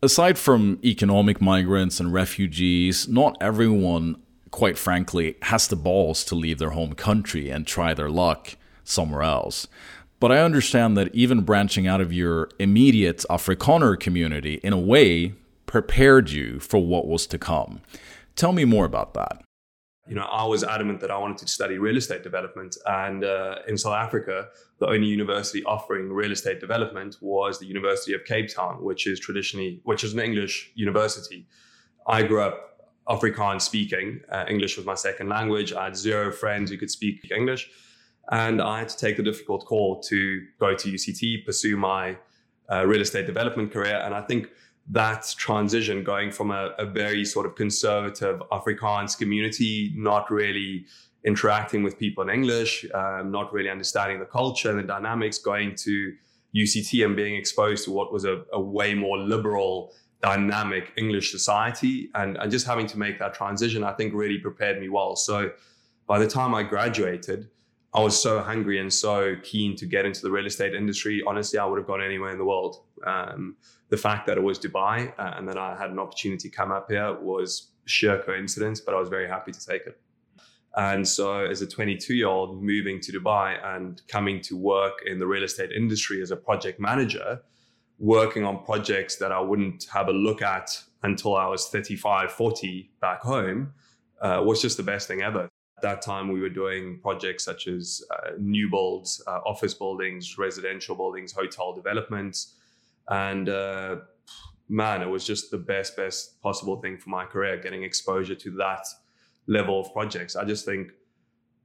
Aside 0.01 0.37
from 0.37 0.79
economic 0.83 1.39
migrants 1.41 1.99
and 1.99 2.11
refugees, 2.11 3.07
not 3.07 3.37
everyone, 3.39 4.21
quite 4.51 4.77
frankly, 4.77 5.37
has 5.43 5.67
the 5.67 5.75
balls 5.75 6.25
to 6.25 6.35
leave 6.35 6.59
their 6.59 6.71
home 6.71 6.93
country 6.93 7.49
and 7.49 7.65
try 7.65 7.93
their 7.93 8.09
luck 8.09 8.57
somewhere 8.83 9.23
else. 9.23 9.67
But 10.19 10.31
I 10.31 10.39
understand 10.39 10.97
that 10.97 11.13
even 11.13 11.41
branching 11.41 11.87
out 11.87 12.01
of 12.01 12.11
your 12.11 12.49
immediate 12.57 13.23
Afrikaner 13.29 13.99
community, 13.99 14.55
in 14.63 14.73
a 14.73 14.79
way, 14.79 15.33
prepared 15.67 16.31
you 16.31 16.59
for 16.59 16.79
what 16.79 17.07
was 17.07 17.27
to 17.27 17.37
come. 17.37 17.81
Tell 18.35 18.51
me 18.51 18.65
more 18.65 18.85
about 18.85 19.13
that. 19.13 19.43
You 20.07 20.15
know, 20.15 20.23
I 20.23 20.45
was 20.45 20.63
adamant 20.63 21.01
that 21.01 21.11
I 21.11 21.17
wanted 21.17 21.37
to 21.39 21.47
study 21.47 21.77
real 21.77 21.97
estate 21.97 22.23
development. 22.23 22.77
And 22.85 23.25
uh, 23.25 23.57
in 23.67 23.77
South 23.77 23.93
Africa, 23.93 24.47
the 24.79 24.87
only 24.87 25.07
university 25.07 25.63
offering 25.65 26.11
real 26.11 26.31
estate 26.31 26.61
development 26.61 27.17
was 27.19 27.59
the 27.59 27.65
University 27.65 28.13
of 28.13 28.23
Cape 28.23 28.47
Town, 28.53 28.83
which 28.83 29.05
is 29.05 29.19
traditionally, 29.19 29.81
which 29.83 30.03
is 30.03 30.13
an 30.13 30.19
English 30.19 30.71
university. 30.75 31.45
I 32.07 32.23
grew 32.23 32.41
up 32.41 32.87
Afrikaans 33.09 33.61
speaking. 33.63 34.21
Uh, 34.31 34.45
English 34.49 34.77
was 34.77 34.85
my 34.85 34.95
second 34.95 35.27
language. 35.27 35.73
I 35.73 35.85
had 35.85 35.97
zero 35.97 36.31
friends 36.31 36.71
who 36.71 36.77
could 36.77 36.91
speak 36.91 37.29
English. 37.29 37.69
And 38.31 38.61
I 38.61 38.79
had 38.79 38.89
to 38.89 38.97
take 38.97 39.17
the 39.17 39.23
difficult 39.23 39.65
call 39.65 40.01
to 40.03 40.41
go 40.59 40.75
to 40.75 40.91
UCT, 40.91 41.45
pursue 41.45 41.77
my 41.77 42.17
uh, 42.71 42.85
real 42.85 43.01
estate 43.01 43.25
development 43.25 43.71
career. 43.71 44.01
And 44.03 44.13
I 44.13 44.21
think 44.21 44.49
that 44.89 45.33
transition 45.37 46.03
going 46.03 46.31
from 46.31 46.51
a, 46.51 46.71
a, 46.77 46.85
very 46.85 47.25
sort 47.25 47.45
of 47.45 47.55
conservative 47.55 48.41
Afrikaans 48.51 49.17
community, 49.17 49.93
not 49.95 50.31
really 50.31 50.85
interacting 51.25 51.83
with 51.83 51.97
people 51.97 52.23
in 52.23 52.29
English, 52.29 52.85
um, 52.93 53.31
not 53.31 53.51
really 53.51 53.69
understanding 53.69 54.19
the 54.19 54.25
culture 54.25 54.69
and 54.69 54.79
the 54.79 54.83
dynamics, 54.83 55.37
going 55.39 55.75
to 55.75 56.13
UCT 56.55 57.05
and 57.05 57.15
being 57.15 57.35
exposed 57.35 57.83
to 57.85 57.91
what 57.91 58.13
was 58.13 58.23
a, 58.23 58.43
a 58.53 58.59
way 58.59 58.93
more 58.93 59.17
liberal, 59.17 59.93
dynamic 60.21 60.93
English 60.97 61.31
society, 61.31 62.09
and, 62.15 62.37
and 62.37 62.49
just 62.49 62.65
having 62.65 62.87
to 62.87 62.97
make 62.97 63.19
that 63.19 63.33
transition, 63.33 63.83
I 63.83 63.93
think 63.93 64.13
really 64.13 64.37
prepared 64.37 64.79
me 64.79 64.87
well. 64.87 65.15
So 65.15 65.51
by 66.07 66.17
the 66.17 66.27
time 66.27 66.55
I 66.55 66.63
graduated, 66.63 67.49
I 67.93 68.01
was 68.01 68.21
so 68.21 68.41
hungry 68.41 68.79
and 68.79 68.93
so 68.93 69.35
keen 69.43 69.75
to 69.77 69.85
get 69.85 70.05
into 70.05 70.21
the 70.21 70.29
real 70.29 70.45
estate 70.45 70.73
industry. 70.73 71.23
Honestly, 71.25 71.57
I 71.57 71.65
would 71.65 71.77
have 71.77 71.87
gone 71.87 72.01
anywhere 72.01 72.31
in 72.31 72.37
the 72.37 72.45
world. 72.45 72.83
Um, 73.05 73.55
the 73.89 73.97
fact 73.97 74.27
that 74.27 74.37
it 74.37 74.41
was 74.43 74.59
Dubai 74.59 75.13
uh, 75.17 75.33
and 75.37 75.47
that 75.47 75.57
I 75.57 75.75
had 75.75 75.89
an 75.89 75.99
opportunity 75.99 76.49
to 76.49 76.55
come 76.55 76.71
up 76.71 76.87
here 76.89 77.13
was 77.13 77.71
sheer 77.85 78.21
coincidence, 78.21 78.81
but 78.81 78.93
I 78.93 78.99
was 78.99 79.09
very 79.09 79.27
happy 79.27 79.51
to 79.51 79.65
take 79.65 79.87
it. 79.87 79.99
And 80.75 81.07
so, 81.07 81.45
as 81.45 81.61
a 81.61 81.67
22 81.67 82.13
year 82.13 82.27
old 82.27 82.61
moving 82.61 82.99
to 83.01 83.11
Dubai 83.11 83.57
and 83.75 84.01
coming 84.07 84.41
to 84.41 84.55
work 84.55 84.99
in 85.05 85.17
the 85.17 85.25
real 85.25 85.43
estate 85.43 85.71
industry 85.71 86.21
as 86.21 86.29
a 86.29 86.35
project 86.35 86.79
manager, 86.79 87.41
working 87.97 88.43
on 88.43 88.63
projects 88.63 89.15
that 89.15 89.31
I 89.31 89.39
wouldn't 89.39 89.85
have 89.91 90.07
a 90.07 90.11
look 90.11 90.41
at 90.41 90.79
until 91.01 91.35
I 91.35 91.47
was 91.47 91.69
35, 91.69 92.31
40 92.31 92.91
back 93.01 93.21
home, 93.21 93.73
uh, 94.21 94.41
was 94.43 94.61
just 94.61 94.77
the 94.77 94.83
best 94.83 95.07
thing 95.07 95.21
ever. 95.21 95.49
At 95.77 95.83
that 95.83 96.01
time, 96.01 96.31
we 96.31 96.39
were 96.39 96.49
doing 96.49 96.99
projects 97.01 97.43
such 97.43 97.67
as 97.67 98.03
uh, 98.09 98.31
new 98.39 98.69
builds, 98.69 99.21
uh, 99.27 99.39
office 99.45 99.75
buildings, 99.75 100.37
residential 100.37 100.95
buildings, 100.95 101.31
hotel 101.31 101.73
developments. 101.73 102.55
And 103.09 103.47
uh, 103.47 103.97
man, 104.69 105.01
it 105.01 105.09
was 105.09 105.23
just 105.25 105.51
the 105.51 105.57
best, 105.57 105.95
best 105.95 106.41
possible 106.41 106.81
thing 106.81 106.97
for 106.97 107.09
my 107.09 107.25
career, 107.25 107.57
getting 107.57 107.83
exposure 107.83 108.35
to 108.35 108.51
that 108.57 108.85
level 109.45 109.79
of 109.79 109.93
projects. 109.93 110.35
I 110.35 110.45
just 110.45 110.65
think 110.65 110.91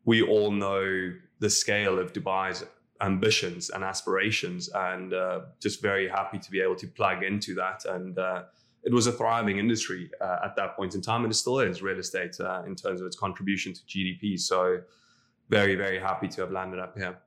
we 0.04 0.22
all 0.22 0.50
know 0.50 1.12
the 1.38 1.50
scale 1.50 1.98
of 1.98 2.12
Dubai's 2.12 2.64
ambitions 3.00 3.70
and 3.70 3.82
aspirations, 3.82 4.68
and 4.68 5.12
uh, 5.12 5.40
just 5.60 5.82
very 5.82 6.08
happy 6.08 6.38
to 6.38 6.50
be 6.50 6.60
able 6.60 6.76
to 6.76 6.86
plug 6.86 7.22
into 7.24 7.54
that. 7.54 7.84
And 7.84 8.18
uh, 8.18 8.44
it 8.84 8.92
was 8.92 9.06
a 9.06 9.12
thriving 9.12 9.58
industry 9.58 10.10
uh, 10.20 10.38
at 10.44 10.56
that 10.56 10.76
point 10.76 10.94
in 10.94 11.00
time, 11.00 11.24
and 11.24 11.32
it 11.32 11.36
still 11.36 11.60
is 11.60 11.82
real 11.82 11.98
estate 11.98 12.38
uh, 12.40 12.62
in 12.66 12.74
terms 12.74 13.00
of 13.00 13.06
its 13.06 13.16
contribution 13.16 13.72
to 13.72 13.80
GDP. 13.82 14.38
So, 14.38 14.80
very, 15.48 15.74
very 15.74 16.00
happy 16.00 16.28
to 16.28 16.40
have 16.40 16.50
landed 16.50 16.80
up 16.80 16.96
here. 16.96 17.18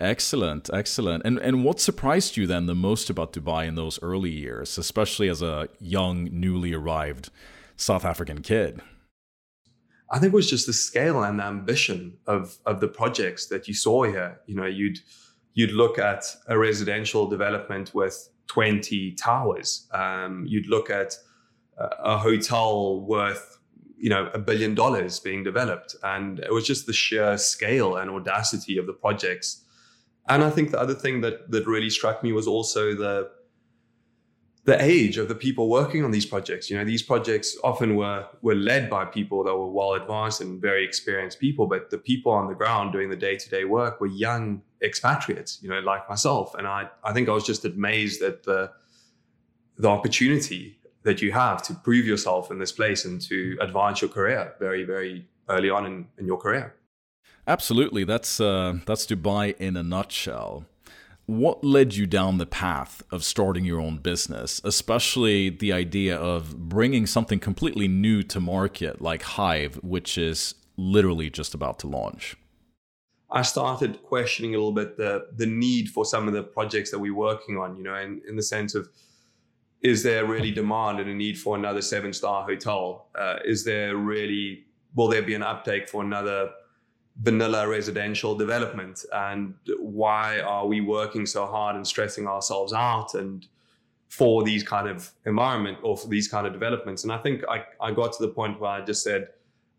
Excellent, 0.00 0.70
excellent. 0.72 1.24
And 1.24 1.38
and 1.38 1.64
what 1.64 1.80
surprised 1.80 2.36
you 2.36 2.46
then 2.46 2.66
the 2.66 2.74
most 2.74 3.10
about 3.10 3.32
Dubai 3.32 3.66
in 3.66 3.74
those 3.74 4.00
early 4.02 4.30
years, 4.30 4.78
especially 4.78 5.28
as 5.28 5.42
a 5.42 5.68
young, 5.80 6.28
newly 6.32 6.72
arrived 6.72 7.30
South 7.76 8.04
African 8.04 8.40
kid? 8.42 8.80
I 10.10 10.18
think 10.18 10.32
it 10.32 10.36
was 10.36 10.48
just 10.48 10.66
the 10.66 10.72
scale 10.72 11.22
and 11.22 11.38
the 11.38 11.44
ambition 11.44 12.16
of 12.26 12.58
of 12.64 12.80
the 12.80 12.88
projects 12.88 13.46
that 13.48 13.66
you 13.66 13.74
saw 13.74 14.04
here. 14.04 14.40
You 14.46 14.54
know, 14.54 14.66
you'd 14.66 14.98
you'd 15.54 15.72
look 15.72 15.98
at 15.98 16.24
a 16.46 16.56
residential 16.56 17.26
development 17.26 17.92
with 17.92 18.28
20 18.48 19.12
towers. 19.12 19.88
Um, 19.92 20.44
you'd 20.46 20.66
look 20.66 20.90
at 20.90 21.14
a 21.78 22.18
hotel 22.18 23.00
worth, 23.00 23.58
you 23.96 24.10
know, 24.10 24.30
a 24.34 24.38
billion 24.38 24.74
dollars 24.74 25.20
being 25.20 25.44
developed. 25.44 25.94
And 26.02 26.40
it 26.40 26.52
was 26.52 26.66
just 26.66 26.86
the 26.86 26.92
sheer 26.92 27.38
scale 27.38 27.96
and 27.96 28.10
audacity 28.10 28.78
of 28.78 28.86
the 28.86 28.92
projects. 28.92 29.64
And 30.28 30.42
I 30.42 30.50
think 30.50 30.70
the 30.70 30.80
other 30.80 30.94
thing 30.94 31.20
that, 31.22 31.50
that 31.50 31.66
really 31.66 31.90
struck 31.90 32.22
me 32.22 32.32
was 32.32 32.46
also 32.46 32.94
the, 32.94 33.30
the 34.68 34.82
age 34.84 35.16
of 35.16 35.28
the 35.28 35.34
people 35.34 35.70
working 35.70 36.04
on 36.04 36.10
these 36.10 36.26
projects. 36.26 36.68
You 36.68 36.76
know, 36.76 36.84
these 36.84 37.02
projects 37.02 37.56
often 37.64 37.96
were 37.96 38.26
were 38.42 38.54
led 38.70 38.90
by 38.90 39.02
people 39.06 39.42
that 39.44 39.56
were 39.60 39.72
well 39.80 39.92
advanced 39.94 40.42
and 40.42 40.60
very 40.60 40.84
experienced 40.84 41.40
people, 41.40 41.66
but 41.66 41.88
the 41.94 41.96
people 42.10 42.32
on 42.32 42.48
the 42.48 42.58
ground 42.60 42.92
doing 42.92 43.08
the 43.08 43.20
day 43.28 43.36
to 43.42 43.48
day 43.56 43.64
work 43.64 43.98
were 44.00 44.12
young 44.26 44.60
expatriates. 44.82 45.58
You 45.62 45.70
know, 45.70 45.80
like 45.92 46.02
myself, 46.14 46.54
and 46.58 46.66
I 46.66 46.80
I 47.02 47.14
think 47.14 47.24
I 47.30 47.34
was 47.38 47.46
just 47.52 47.64
amazed 47.64 48.20
at 48.30 48.42
the 48.42 48.60
the 49.84 49.88
opportunity 49.88 50.62
that 51.02 51.22
you 51.22 51.32
have 51.32 51.58
to 51.68 51.72
prove 51.86 52.04
yourself 52.12 52.50
in 52.50 52.58
this 52.58 52.72
place 52.72 53.06
and 53.08 53.16
to 53.30 53.38
advance 53.66 54.02
your 54.02 54.10
career 54.18 54.52
very 54.58 54.84
very 54.84 55.14
early 55.48 55.70
on 55.70 55.86
in, 55.86 55.96
in 56.18 56.26
your 56.26 56.40
career. 56.44 56.74
Absolutely, 57.46 58.04
that's 58.04 58.38
uh, 58.38 58.74
that's 58.88 59.06
Dubai 59.06 59.56
in 59.58 59.78
a 59.78 59.82
nutshell. 59.82 60.66
What 61.28 61.62
led 61.62 61.94
you 61.94 62.06
down 62.06 62.38
the 62.38 62.46
path 62.46 63.02
of 63.10 63.22
starting 63.22 63.62
your 63.62 63.78
own 63.78 63.98
business, 63.98 64.62
especially 64.64 65.50
the 65.50 65.74
idea 65.74 66.16
of 66.16 66.56
bringing 66.56 67.04
something 67.04 67.38
completely 67.38 67.86
new 67.86 68.22
to 68.22 68.40
market 68.40 69.02
like 69.02 69.20
Hive, 69.22 69.74
which 69.82 70.16
is 70.16 70.54
literally 70.78 71.28
just 71.28 71.52
about 71.52 71.78
to 71.80 71.86
launch? 71.86 72.34
I 73.30 73.42
started 73.42 74.02
questioning 74.02 74.54
a 74.54 74.56
little 74.56 74.72
bit 74.72 74.96
the 74.96 75.26
the 75.36 75.44
need 75.44 75.90
for 75.90 76.06
some 76.06 76.28
of 76.28 76.32
the 76.32 76.42
projects 76.42 76.90
that 76.92 76.98
we're 76.98 77.14
working 77.14 77.58
on, 77.58 77.76
you 77.76 77.82
know, 77.82 77.94
in, 77.94 78.22
in 78.26 78.36
the 78.36 78.42
sense 78.42 78.74
of 78.74 78.88
is 79.82 80.02
there 80.02 80.24
really 80.24 80.50
demand 80.50 80.98
and 80.98 81.10
a 81.10 81.14
need 81.14 81.38
for 81.38 81.54
another 81.56 81.82
seven 81.82 82.14
star 82.14 82.44
hotel? 82.44 83.10
Uh, 83.14 83.36
is 83.44 83.64
there 83.64 83.98
really 83.98 84.64
will 84.94 85.08
there 85.08 85.20
be 85.20 85.34
an 85.34 85.42
uptake 85.42 85.90
for 85.90 86.02
another 86.02 86.48
vanilla 87.20 87.68
residential 87.68 88.34
development? 88.34 89.04
And 89.12 89.54
why 89.78 90.40
are 90.40 90.66
we 90.66 90.80
working 90.80 91.26
so 91.26 91.46
hard 91.46 91.76
and 91.76 91.86
stressing 91.86 92.26
ourselves 92.26 92.72
out 92.72 93.14
and 93.14 93.46
for 94.08 94.42
these 94.42 94.62
kind 94.62 94.88
of 94.88 95.12
environment 95.26 95.78
or 95.82 95.96
for 95.96 96.08
these 96.08 96.28
kind 96.28 96.46
of 96.46 96.52
developments? 96.52 97.04
And 97.04 97.12
I 97.12 97.18
think 97.18 97.42
I, 97.48 97.64
I 97.80 97.92
got 97.92 98.12
to 98.14 98.26
the 98.26 98.32
point 98.32 98.60
where 98.60 98.70
I 98.70 98.84
just 98.84 99.02
said, 99.02 99.28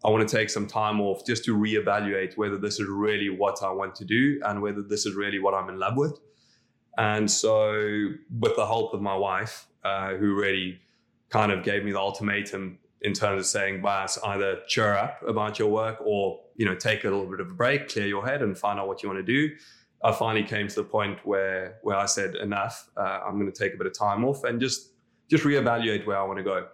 I 0.03 0.10
want 0.10 0.27
to 0.27 0.38
take 0.38 0.50
some 0.50 0.65
time 0.65 1.01
off 1.01 1.25
just 1.25 1.43
to 1.46 1.58
reevaluate 1.58 2.38
whether 2.38 2.58
this 2.58 2.79
is 2.79 2.88
really 2.88 3.29
what 3.29 3.62
I 3.62 3.72
want 3.72 3.96
to 3.96 4.05
do 4.05 4.39
and 4.46 4.62
whether 4.62 4.81
this 4.81 5.05
is 5.05 5.13
really 5.15 5.39
what 5.39 5.53
I'm 5.53 5.69
in 5.69 5.77
love 5.77 5.98
with. 5.98 6.19
And 6.98 7.29
so, 7.29 8.10
with 8.39 8.55
the 8.55 8.65
help 8.65 8.93
of 8.93 9.01
my 9.01 9.15
wife, 9.15 9.67
uh, 9.84 10.15
who 10.15 10.36
really 10.36 10.79
kind 11.29 11.51
of 11.51 11.63
gave 11.63 11.84
me 11.84 11.91
the 11.91 12.00
ultimatum 12.00 12.79
in 13.01 13.13
terms 13.13 13.39
of 13.39 13.46
saying, 13.46 13.82
Bas, 13.82 14.18
either 14.25 14.60
cheer 14.68 14.94
up 14.94 15.22
about 15.27 15.58
your 15.58 15.70
work 15.70 15.98
or, 16.06 16.41
you 16.56 16.65
know, 16.65 16.75
take 16.75 17.03
a 17.03 17.10
little 17.10 17.25
bit 17.25 17.39
of 17.39 17.50
a 17.50 17.53
break, 17.53 17.89
clear 17.89 18.08
your 18.08 18.25
head 18.25 18.41
and 18.41 18.58
find 18.58 18.79
out 18.79 18.88
what 18.88 19.01
you 19.01 19.10
want 19.10 19.25
to 19.25 19.32
do. 19.34 19.56
I 20.03 20.12
finally 20.12 20.44
came 20.46 20.68
to 20.68 20.75
the 20.75 20.84
point 20.84 21.20
where 21.25 21.79
where 21.82 21.98
I 21.98 22.06
said, 22.06 22.36
enough, 22.36 22.89
uh, 22.98 23.20
I'm 23.25 23.39
going 23.39 23.51
to 23.51 23.58
take 23.58 23.74
a 23.74 23.77
bit 23.77 23.88
of 23.88 23.94
time 23.94 24.24
off 24.25 24.44
and 24.44 24.60
just 24.60 24.91
just 25.29 25.44
reevaluate 25.44 26.06
where 26.06 26.18
I 26.18 26.24
want 26.24 26.38
to 26.38 26.44
go. 26.44 26.68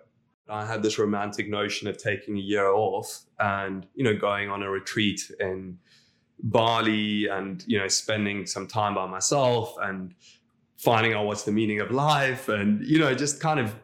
I 0.47 0.65
had 0.65 0.83
this 0.83 0.99
romantic 0.99 1.49
notion 1.49 1.87
of 1.87 1.97
taking 1.97 2.37
a 2.37 2.41
year 2.41 2.69
off 2.69 3.25
and, 3.39 3.87
you 3.95 4.03
know, 4.03 4.15
going 4.15 4.49
on 4.49 4.61
a 4.61 4.69
retreat 4.69 5.31
in 5.39 5.79
Bali 6.43 7.27
and, 7.27 7.63
you 7.67 7.79
know, 7.79 7.87
spending 7.87 8.45
some 8.45 8.67
time 8.67 8.93
by 8.93 9.07
myself 9.07 9.75
and 9.81 10.13
finding 10.77 11.13
out 11.13 11.25
what's 11.25 11.43
the 11.43 11.51
meaning 11.51 11.79
of 11.79 11.89
life 11.89 12.47
and, 12.47 12.85
you 12.85 12.99
know, 12.99 13.15
just 13.15 13.39
kind 13.39 13.59
of, 13.59 13.75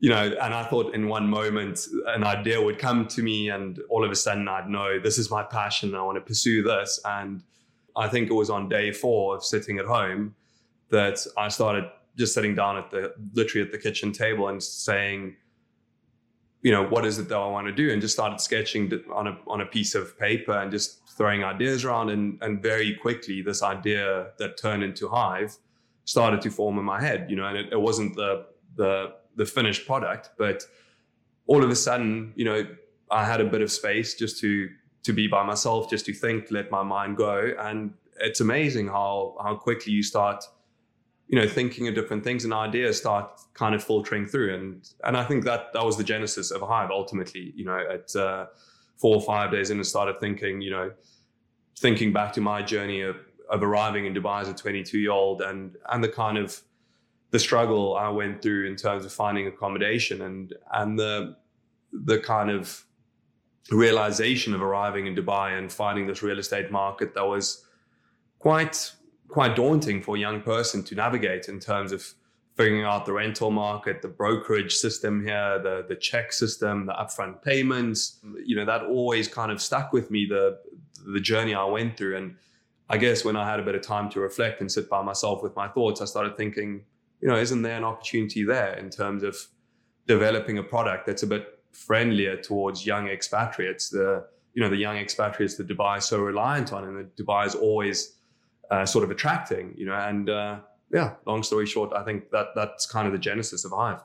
you 0.00 0.10
know, 0.10 0.22
and 0.22 0.54
I 0.54 0.64
thought 0.64 0.94
in 0.94 1.08
one 1.08 1.28
moment 1.28 1.86
an 2.08 2.24
idea 2.24 2.60
would 2.60 2.78
come 2.78 3.06
to 3.08 3.22
me 3.22 3.48
and 3.48 3.80
all 3.88 4.04
of 4.04 4.10
a 4.10 4.16
sudden 4.16 4.48
I'd 4.48 4.68
know 4.68 4.98
this 4.98 5.18
is 5.18 5.30
my 5.30 5.42
passion. 5.42 5.94
I 5.94 6.02
want 6.02 6.16
to 6.16 6.20
pursue 6.20 6.62
this. 6.62 7.00
And 7.04 7.42
I 7.96 8.08
think 8.08 8.30
it 8.30 8.34
was 8.34 8.50
on 8.50 8.68
day 8.68 8.92
four 8.92 9.36
of 9.36 9.44
sitting 9.44 9.78
at 9.78 9.86
home 9.86 10.34
that 10.90 11.24
I 11.38 11.48
started 11.48 11.84
just 12.16 12.34
sitting 12.34 12.54
down 12.54 12.76
at 12.76 12.90
the 12.90 13.14
literally 13.32 13.66
at 13.66 13.72
the 13.72 13.78
kitchen 13.78 14.12
table 14.12 14.48
and 14.48 14.62
saying, 14.62 15.36
you 16.62 16.72
know, 16.72 16.82
what 16.82 17.04
is 17.04 17.18
it 17.18 17.28
that 17.28 17.36
I 17.36 17.46
want 17.46 17.66
to 17.66 17.72
do? 17.72 17.90
And 17.90 18.00
just 18.00 18.14
started 18.14 18.40
sketching 18.40 18.92
on 19.12 19.26
a, 19.26 19.38
on 19.46 19.60
a 19.60 19.66
piece 19.66 19.94
of 19.94 20.18
paper 20.18 20.52
and 20.52 20.70
just 20.70 21.08
throwing 21.16 21.44
ideas 21.44 21.84
around. 21.84 22.10
And, 22.10 22.38
and 22.42 22.62
very 22.62 22.94
quickly, 22.94 23.42
this 23.42 23.62
idea 23.62 24.28
that 24.38 24.56
turned 24.56 24.82
into 24.82 25.08
Hive 25.08 25.56
started 26.04 26.40
to 26.42 26.50
form 26.50 26.78
in 26.78 26.84
my 26.84 27.00
head, 27.00 27.26
you 27.28 27.36
know, 27.36 27.46
and 27.46 27.56
it, 27.56 27.72
it 27.72 27.80
wasn't 27.80 28.16
the, 28.16 28.46
the, 28.76 29.12
the 29.36 29.46
finished 29.46 29.86
product, 29.86 30.30
but 30.38 30.62
all 31.46 31.62
of 31.62 31.70
a 31.70 31.76
sudden, 31.76 32.32
you 32.36 32.44
know, 32.44 32.66
I 33.10 33.24
had 33.24 33.40
a 33.40 33.44
bit 33.44 33.60
of 33.62 33.70
space 33.70 34.14
just 34.14 34.40
to, 34.40 34.68
to 35.02 35.12
be 35.12 35.26
by 35.26 35.44
myself, 35.44 35.90
just 35.90 36.06
to 36.06 36.12
think, 36.12 36.50
let 36.50 36.70
my 36.70 36.82
mind 36.82 37.16
go. 37.16 37.52
And 37.58 37.94
it's 38.20 38.40
amazing 38.40 38.88
how, 38.88 39.36
how 39.42 39.54
quickly 39.56 39.92
you 39.92 40.02
start 40.02 40.44
you 41.28 41.38
know, 41.38 41.48
thinking 41.48 41.88
of 41.88 41.94
different 41.94 42.22
things 42.22 42.44
and 42.44 42.52
ideas 42.52 42.98
start 42.98 43.40
kind 43.54 43.74
of 43.74 43.82
filtering 43.82 44.26
through. 44.26 44.54
And 44.54 44.88
and 45.04 45.16
I 45.16 45.24
think 45.24 45.44
that 45.44 45.72
that 45.72 45.84
was 45.84 45.96
the 45.96 46.04
genesis 46.04 46.50
of 46.50 46.60
Hive 46.60 46.90
ultimately, 46.90 47.52
you 47.56 47.64
know, 47.64 47.78
at 47.78 48.14
uh, 48.14 48.46
four 48.98 49.16
or 49.16 49.22
five 49.22 49.50
days 49.50 49.70
in 49.70 49.78
and 49.78 49.86
started 49.86 50.20
thinking, 50.20 50.60
you 50.60 50.70
know, 50.70 50.92
thinking 51.78 52.12
back 52.12 52.32
to 52.34 52.40
my 52.40 52.62
journey 52.62 53.00
of, 53.00 53.16
of 53.50 53.62
arriving 53.62 54.06
in 54.06 54.14
Dubai 54.14 54.42
as 54.42 54.48
a 54.48 54.54
22 54.54 54.98
year 54.98 55.12
old 55.12 55.40
and 55.40 55.76
and 55.90 56.04
the 56.04 56.08
kind 56.08 56.36
of 56.36 56.60
the 57.34 57.40
struggle 57.40 57.96
I 57.96 58.10
went 58.10 58.40
through 58.42 58.68
in 58.68 58.76
terms 58.76 59.04
of 59.04 59.12
finding 59.12 59.48
accommodation 59.48 60.22
and 60.22 60.54
and 60.72 60.96
the 60.96 61.34
the 61.92 62.20
kind 62.20 62.48
of 62.48 62.84
realization 63.72 64.54
of 64.54 64.62
arriving 64.62 65.08
in 65.08 65.16
Dubai 65.16 65.58
and 65.58 65.66
finding 65.72 66.06
this 66.06 66.22
real 66.22 66.38
estate 66.38 66.70
market 66.70 67.12
that 67.14 67.26
was 67.26 67.66
quite 68.38 68.76
quite 69.26 69.56
daunting 69.56 70.00
for 70.00 70.14
a 70.14 70.20
young 70.26 70.42
person 70.42 70.84
to 70.84 70.94
navigate 70.94 71.48
in 71.48 71.58
terms 71.58 71.90
of 71.90 72.14
figuring 72.56 72.84
out 72.84 73.04
the 73.04 73.12
rental 73.12 73.50
market, 73.50 74.00
the 74.00 74.14
brokerage 74.22 74.74
system 74.84 75.14
here, 75.26 75.58
the 75.60 75.84
the 75.88 75.96
check 75.96 76.32
system, 76.32 76.86
the 76.86 76.96
upfront 77.02 77.42
payments. 77.42 78.20
You 78.50 78.54
know, 78.58 78.64
that 78.64 78.82
always 78.84 79.26
kind 79.26 79.50
of 79.50 79.60
stuck 79.60 79.92
with 79.92 80.08
me 80.08 80.24
the 80.34 80.44
the 81.16 81.22
journey 81.30 81.52
I 81.52 81.64
went 81.64 81.96
through. 81.96 82.16
And 82.16 82.36
I 82.88 82.96
guess 82.96 83.24
when 83.24 83.34
I 83.34 83.44
had 83.50 83.58
a 83.58 83.64
bit 83.64 83.74
of 83.74 83.82
time 83.82 84.08
to 84.10 84.20
reflect 84.20 84.60
and 84.60 84.70
sit 84.70 84.88
by 84.88 85.02
myself 85.02 85.42
with 85.42 85.56
my 85.56 85.66
thoughts, 85.66 86.00
I 86.00 86.04
started 86.04 86.36
thinking, 86.36 86.84
you 87.24 87.30
know, 87.30 87.38
isn't 87.38 87.62
there 87.62 87.78
an 87.78 87.84
opportunity 87.84 88.44
there 88.44 88.74
in 88.74 88.90
terms 88.90 89.22
of 89.22 89.34
developing 90.06 90.58
a 90.58 90.62
product 90.62 91.06
that's 91.06 91.22
a 91.22 91.26
bit 91.26 91.58
friendlier 91.72 92.36
towards 92.36 92.84
young 92.84 93.08
expatriates, 93.08 93.88
the 93.88 94.26
you 94.52 94.62
know, 94.62 94.68
the 94.68 94.76
young 94.76 94.98
expatriates 94.98 95.56
that 95.56 95.66
Dubai 95.66 95.98
is 95.98 96.04
so 96.04 96.18
reliant 96.18 96.72
on 96.72 96.84
and 96.84 96.96
that 96.98 97.16
Dubai 97.16 97.46
is 97.46 97.54
always 97.54 98.18
uh, 98.70 98.84
sort 98.84 99.04
of 99.04 99.10
attracting, 99.10 99.74
you 99.74 99.86
know. 99.86 99.94
And 99.94 100.28
uh, 100.28 100.58
yeah, 100.92 101.14
long 101.26 101.42
story 101.42 101.66
short, 101.66 101.94
I 101.94 102.04
think 102.04 102.30
that 102.30 102.48
that's 102.54 102.84
kind 102.86 103.06
of 103.06 103.12
the 103.12 103.18
genesis 103.18 103.64
of 103.64 103.72
Hive. 103.72 104.00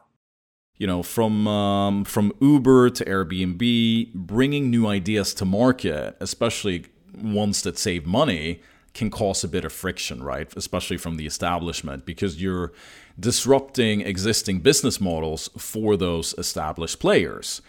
You 0.78 0.88
know, 0.88 1.04
from 1.04 1.46
um, 1.46 2.06
from 2.06 2.32
Uber 2.40 2.90
to 2.92 3.04
Airbnb, 3.04 4.14
bringing 4.14 4.70
new 4.72 4.88
ideas 4.88 5.34
to 5.36 5.46
market, 5.46 6.16
especially 6.22 6.86
ones 7.22 7.64
that 7.64 7.78
save 7.78 8.06
money, 8.06 8.62
can 8.94 9.10
cause 9.10 9.44
a 9.44 9.48
bit 9.48 9.66
of 9.66 9.74
friction, 9.74 10.24
right? 10.24 10.52
Especially 10.56 10.98
from 10.98 11.18
the 11.18 11.26
establishment, 11.26 12.06
because 12.06 12.42
you're 12.42 12.72
disrupting 13.20 14.02
existing 14.02 14.60
business 14.60 15.00
models 15.00 15.50
for 15.58 15.98
those 15.98 16.34
established 16.38 17.00
players. 17.00 17.62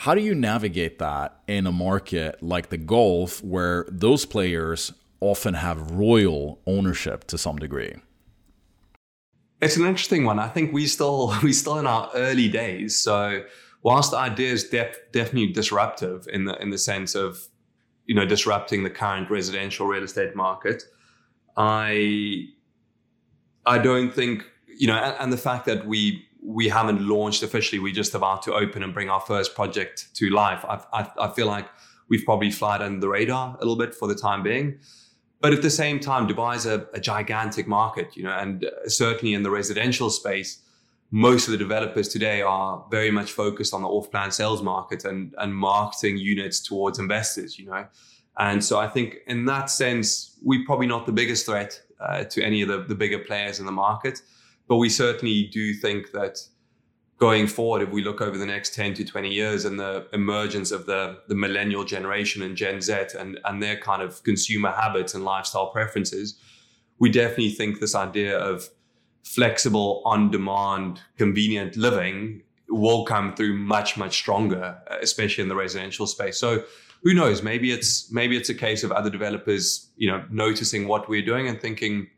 How 0.00 0.14
do 0.14 0.20
you 0.20 0.34
navigate 0.34 0.98
that 0.98 1.40
in 1.46 1.66
a 1.66 1.72
market 1.72 2.42
like 2.42 2.68
the 2.68 2.76
Gulf, 2.76 3.42
where 3.42 3.86
those 3.88 4.26
players 4.26 4.92
often 5.20 5.54
have 5.54 5.92
royal 5.92 6.60
ownership 6.66 7.24
to 7.28 7.38
some 7.38 7.56
degree? 7.56 7.94
It's 9.62 9.76
an 9.76 9.86
interesting 9.86 10.24
one. 10.24 10.38
I 10.38 10.48
think 10.48 10.72
we 10.72 10.86
still 10.86 11.34
we 11.42 11.52
still 11.52 11.78
in 11.78 11.86
our 11.86 12.10
early 12.14 12.48
days. 12.48 12.98
So 12.98 13.44
whilst 13.82 14.10
the 14.10 14.18
idea 14.18 14.52
is 14.52 14.68
def, 14.68 14.96
definitely 15.12 15.52
disruptive 15.52 16.28
in 16.30 16.44
the 16.44 16.60
in 16.60 16.70
the 16.70 16.78
sense 16.78 17.14
of 17.14 17.48
you 18.06 18.14
know 18.14 18.24
disrupting 18.24 18.82
the 18.82 18.90
current 18.90 19.30
residential 19.30 19.86
real 19.86 20.02
estate 20.02 20.34
market, 20.34 20.82
I 21.56 22.46
I 23.64 23.78
don't 23.78 24.12
think 24.12 24.44
you 24.76 24.86
know, 24.86 24.96
and, 24.96 25.16
and 25.18 25.32
the 25.32 25.38
fact 25.38 25.66
that 25.66 25.86
we 25.86 26.24
we 26.42 26.68
haven't 26.68 27.06
launched 27.06 27.42
officially, 27.42 27.80
we're 27.80 27.92
just 27.92 28.14
about 28.14 28.42
to 28.42 28.54
open 28.54 28.82
and 28.82 28.94
bring 28.94 29.10
our 29.10 29.20
first 29.20 29.54
project 29.54 30.14
to 30.14 30.30
life. 30.30 30.64
I, 30.64 30.80
I, 30.92 31.10
I 31.18 31.30
feel 31.32 31.48
like 31.48 31.66
we've 32.08 32.24
probably 32.24 32.52
flied 32.52 32.82
under 32.82 33.00
the 33.00 33.08
radar 33.08 33.56
a 33.56 33.58
little 33.58 33.76
bit 33.76 33.94
for 33.94 34.06
the 34.06 34.14
time 34.14 34.44
being. 34.44 34.78
But 35.40 35.52
at 35.52 35.62
the 35.62 35.70
same 35.70 35.98
time, 35.98 36.28
Dubai 36.28 36.56
is 36.56 36.64
a, 36.64 36.86
a 36.94 37.00
gigantic 37.00 37.66
market, 37.66 38.16
you 38.16 38.22
know, 38.22 38.30
and 38.30 38.64
uh, 38.64 38.70
certainly 38.86 39.34
in 39.34 39.42
the 39.42 39.50
residential 39.50 40.08
space, 40.08 40.62
most 41.10 41.46
of 41.46 41.52
the 41.52 41.58
developers 41.58 42.08
today 42.08 42.42
are 42.42 42.84
very 42.90 43.10
much 43.10 43.32
focused 43.32 43.72
on 43.72 43.82
the 43.82 43.88
off-plan 43.88 44.30
sales 44.30 44.62
market 44.62 45.04
and, 45.04 45.34
and 45.38 45.54
marketing 45.54 46.18
units 46.18 46.60
towards 46.60 46.98
investors, 46.98 47.58
you 47.58 47.66
know. 47.66 47.86
And 48.38 48.62
so 48.62 48.78
I 48.78 48.88
think 48.88 49.16
in 49.26 49.44
that 49.46 49.70
sense, 49.70 50.38
we're 50.42 50.64
probably 50.66 50.86
not 50.86 51.06
the 51.06 51.12
biggest 51.12 51.46
threat 51.46 51.80
uh, 52.00 52.24
to 52.24 52.42
any 52.42 52.62
of 52.62 52.68
the, 52.68 52.82
the 52.82 52.94
bigger 52.94 53.18
players 53.18 53.60
in 53.60 53.66
the 53.66 53.72
market. 53.72 54.20
But 54.68 54.76
we 54.76 54.88
certainly 54.88 55.44
do 55.44 55.72
think 55.74 56.10
that 56.12 56.38
going 57.18 57.46
forward, 57.46 57.82
if 57.82 57.90
we 57.90 58.02
look 58.02 58.20
over 58.20 58.36
the 58.36 58.46
next 58.46 58.74
10 58.74 58.94
to 58.94 59.04
20 59.04 59.32
years 59.32 59.64
and 59.64 59.80
the 59.80 60.06
emergence 60.12 60.70
of 60.70 60.86
the, 60.86 61.18
the 61.28 61.34
millennial 61.34 61.84
generation 61.84 62.42
and 62.42 62.56
Gen 62.56 62.80
Z 62.80 62.94
and, 63.18 63.38
and 63.44 63.62
their 63.62 63.78
kind 63.78 64.02
of 64.02 64.22
consumer 64.22 64.70
habits 64.70 65.14
and 65.14 65.24
lifestyle 65.24 65.68
preferences, 65.68 66.38
we 66.98 67.10
definitely 67.10 67.50
think 67.50 67.80
this 67.80 67.94
idea 67.94 68.38
of 68.38 68.68
flexible, 69.26 70.02
on 70.04 70.30
demand, 70.30 71.00
convenient 71.18 71.76
living 71.76 72.42
will 72.68 73.04
come 73.04 73.34
through 73.34 73.56
much, 73.58 73.96
much 73.96 74.14
stronger, 74.16 74.78
uh, 74.90 74.96
especially 75.00 75.42
in 75.42 75.48
the 75.48 75.56
residential 75.56 76.06
space. 76.06 76.38
So 76.38 76.64
who 77.02 77.12
knows? 77.14 77.42
Maybe 77.42 77.70
it's 77.70 78.10
maybe 78.10 78.36
it's 78.36 78.48
a 78.48 78.54
case 78.54 78.82
of 78.84 78.92
other 78.92 79.10
developers, 79.10 79.90
you 79.96 80.10
know, 80.10 80.24
noticing 80.30 80.88
what 80.88 81.08
we're 81.08 81.24
doing 81.24 81.48
and 81.48 81.60
thinking, 81.60 82.08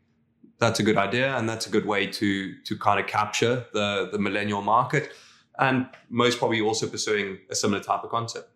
that's 0.59 0.79
a 0.79 0.83
good 0.83 0.97
idea 0.97 1.35
and 1.37 1.47
that's 1.49 1.67
a 1.67 1.69
good 1.69 1.85
way 1.85 2.05
to 2.05 2.53
to 2.63 2.77
kind 2.77 2.99
of 2.99 3.07
capture 3.07 3.65
the 3.73 4.09
the 4.11 4.19
millennial 4.19 4.61
market 4.61 5.11
and 5.57 5.87
most 6.09 6.37
probably 6.37 6.61
also 6.61 6.87
pursuing 6.87 7.37
a 7.49 7.55
similar 7.55 7.81
type 7.81 8.03
of 8.03 8.09
concept 8.09 8.49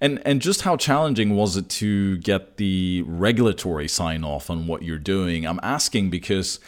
And 0.00 0.22
and 0.24 0.40
just 0.40 0.62
how 0.62 0.76
challenging 0.76 1.36
was 1.36 1.56
it 1.56 1.68
to 1.80 2.18
get 2.18 2.56
the 2.56 3.02
regulatory 3.06 3.88
sign 3.88 4.24
off 4.24 4.50
on 4.50 4.66
what 4.66 4.82
you're 4.82 5.04
doing? 5.16 5.44
I'm 5.44 5.60
asking 5.62 6.10
because 6.10 6.60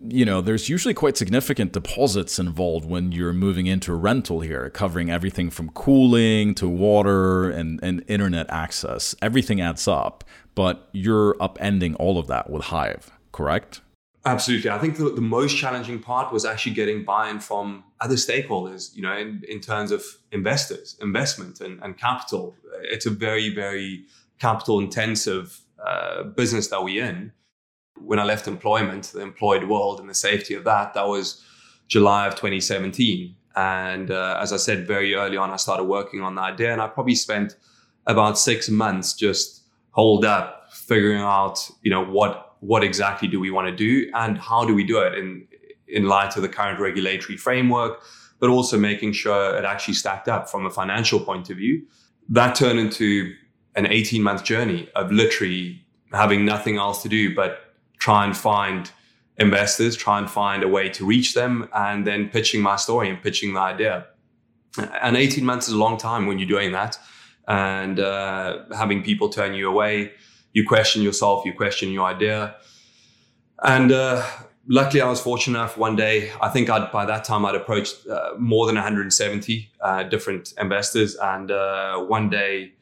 you 0.00 0.24
know, 0.24 0.40
there's 0.40 0.68
usually 0.68 0.94
quite 0.94 1.16
significant 1.16 1.72
deposits 1.72 2.38
involved 2.38 2.88
when 2.88 3.12
you're 3.12 3.32
moving 3.32 3.66
into 3.66 3.92
a 3.92 3.96
rental 3.96 4.40
here, 4.40 4.70
covering 4.70 5.10
everything 5.10 5.50
from 5.50 5.70
cooling 5.70 6.54
to 6.56 6.68
water 6.68 7.50
and, 7.50 7.80
and 7.82 8.04
internet 8.08 8.46
access. 8.50 9.14
Everything 9.22 9.60
adds 9.60 9.88
up, 9.88 10.24
but 10.54 10.88
you're 10.92 11.34
upending 11.34 11.96
all 11.98 12.18
of 12.18 12.26
that 12.26 12.50
with 12.50 12.64
Hive, 12.64 13.12
correct? 13.32 13.80
Absolutely. 14.26 14.70
I 14.70 14.78
think 14.78 14.96
the, 14.96 15.10
the 15.10 15.20
most 15.20 15.56
challenging 15.56 15.98
part 15.98 16.32
was 16.32 16.46
actually 16.46 16.72
getting 16.72 17.04
buy-in 17.04 17.40
from 17.40 17.84
other 18.00 18.14
stakeholders, 18.14 18.94
you 18.96 19.02
know, 19.02 19.14
in, 19.16 19.42
in 19.48 19.60
terms 19.60 19.90
of 19.90 20.02
investors, 20.32 20.96
investment 21.02 21.60
and, 21.60 21.82
and 21.82 21.98
capital. 21.98 22.54
It's 22.82 23.04
a 23.04 23.10
very, 23.10 23.54
very 23.54 24.06
capital 24.38 24.80
intensive 24.80 25.60
uh, 25.84 26.22
business 26.22 26.68
that 26.68 26.82
we're 26.82 27.04
in. 27.04 27.32
When 27.98 28.18
I 28.18 28.24
left 28.24 28.48
employment, 28.48 29.04
the 29.14 29.20
employed 29.20 29.64
world 29.64 30.00
and 30.00 30.08
the 30.08 30.14
safety 30.14 30.54
of 30.54 30.64
that, 30.64 30.94
that 30.94 31.06
was 31.06 31.44
July 31.88 32.26
of 32.26 32.34
2017. 32.34 33.34
And 33.56 34.10
uh, 34.10 34.38
as 34.40 34.52
I 34.52 34.56
said 34.56 34.86
very 34.86 35.14
early 35.14 35.36
on, 35.36 35.50
I 35.50 35.56
started 35.56 35.84
working 35.84 36.20
on 36.22 36.34
the 36.34 36.42
idea 36.42 36.72
and 36.72 36.82
I 36.82 36.88
probably 36.88 37.14
spent 37.14 37.56
about 38.06 38.38
six 38.38 38.68
months 38.68 39.14
just 39.14 39.62
holed 39.90 40.24
up 40.24 40.68
figuring 40.72 41.20
out, 41.20 41.70
you 41.82 41.90
know, 41.90 42.04
what 42.04 42.56
what 42.60 42.82
exactly 42.82 43.28
do 43.28 43.38
we 43.38 43.50
want 43.50 43.68
to 43.68 43.76
do 43.76 44.10
and 44.14 44.38
how 44.38 44.64
do 44.64 44.74
we 44.74 44.84
do 44.84 44.98
it 44.98 45.14
in 45.14 45.46
in 45.86 46.08
light 46.08 46.34
of 46.36 46.42
the 46.42 46.48
current 46.48 46.80
regulatory 46.80 47.36
framework, 47.36 48.02
but 48.40 48.50
also 48.50 48.78
making 48.78 49.12
sure 49.12 49.56
it 49.56 49.64
actually 49.64 49.94
stacked 49.94 50.28
up 50.28 50.48
from 50.48 50.66
a 50.66 50.70
financial 50.70 51.20
point 51.20 51.50
of 51.50 51.56
view. 51.58 51.86
That 52.28 52.54
turned 52.54 52.78
into 52.78 53.34
an 53.76 53.86
18 53.86 54.22
month 54.22 54.44
journey 54.44 54.88
of 54.94 55.12
literally 55.12 55.84
having 56.12 56.44
nothing 56.44 56.76
else 56.76 57.02
to 57.02 57.08
do 57.08 57.34
but 57.34 57.63
try 58.06 58.20
and 58.26 58.36
find 58.36 58.90
investors, 59.46 59.92
try 59.96 60.16
and 60.18 60.28
find 60.30 60.60
a 60.62 60.68
way 60.68 60.86
to 60.96 61.02
reach 61.14 61.34
them, 61.34 61.68
and 61.72 62.06
then 62.06 62.20
pitching 62.28 62.60
my 62.70 62.76
story 62.76 63.06
and 63.10 63.18
pitching 63.26 63.54
the 63.54 63.60
idea. 63.60 64.06
And 65.00 65.16
18 65.16 65.44
months 65.44 65.68
is 65.68 65.74
a 65.74 65.82
long 65.86 65.96
time 65.96 66.26
when 66.26 66.38
you're 66.38 66.54
doing 66.56 66.72
that 66.72 66.98
and 67.46 68.00
uh, 68.00 68.64
having 68.82 69.02
people 69.02 69.28
turn 69.28 69.54
you 69.54 69.68
away 69.68 70.12
you 70.54 70.66
question 70.66 71.02
yourself, 71.02 71.44
you 71.44 71.52
question 71.52 71.90
your 71.90 72.06
idea. 72.06 72.54
And 73.62 73.92
uh, 73.92 74.24
luckily, 74.68 75.02
I 75.02 75.08
was 75.08 75.20
fortunate 75.20 75.58
enough 75.58 75.76
one 75.76 75.96
day, 75.96 76.30
I 76.40 76.48
think 76.48 76.70
I'd, 76.70 76.90
by 76.90 77.04
that 77.04 77.24
time 77.24 77.44
I'd 77.44 77.56
approached 77.56 78.06
uh, 78.06 78.30
more 78.38 78.66
than 78.66 78.76
170 78.76 79.70
uh, 79.80 80.04
different 80.04 80.54
investors. 80.58 81.16
And 81.16 81.50
uh, 81.50 81.98
one 81.98 82.30
day, 82.30 82.72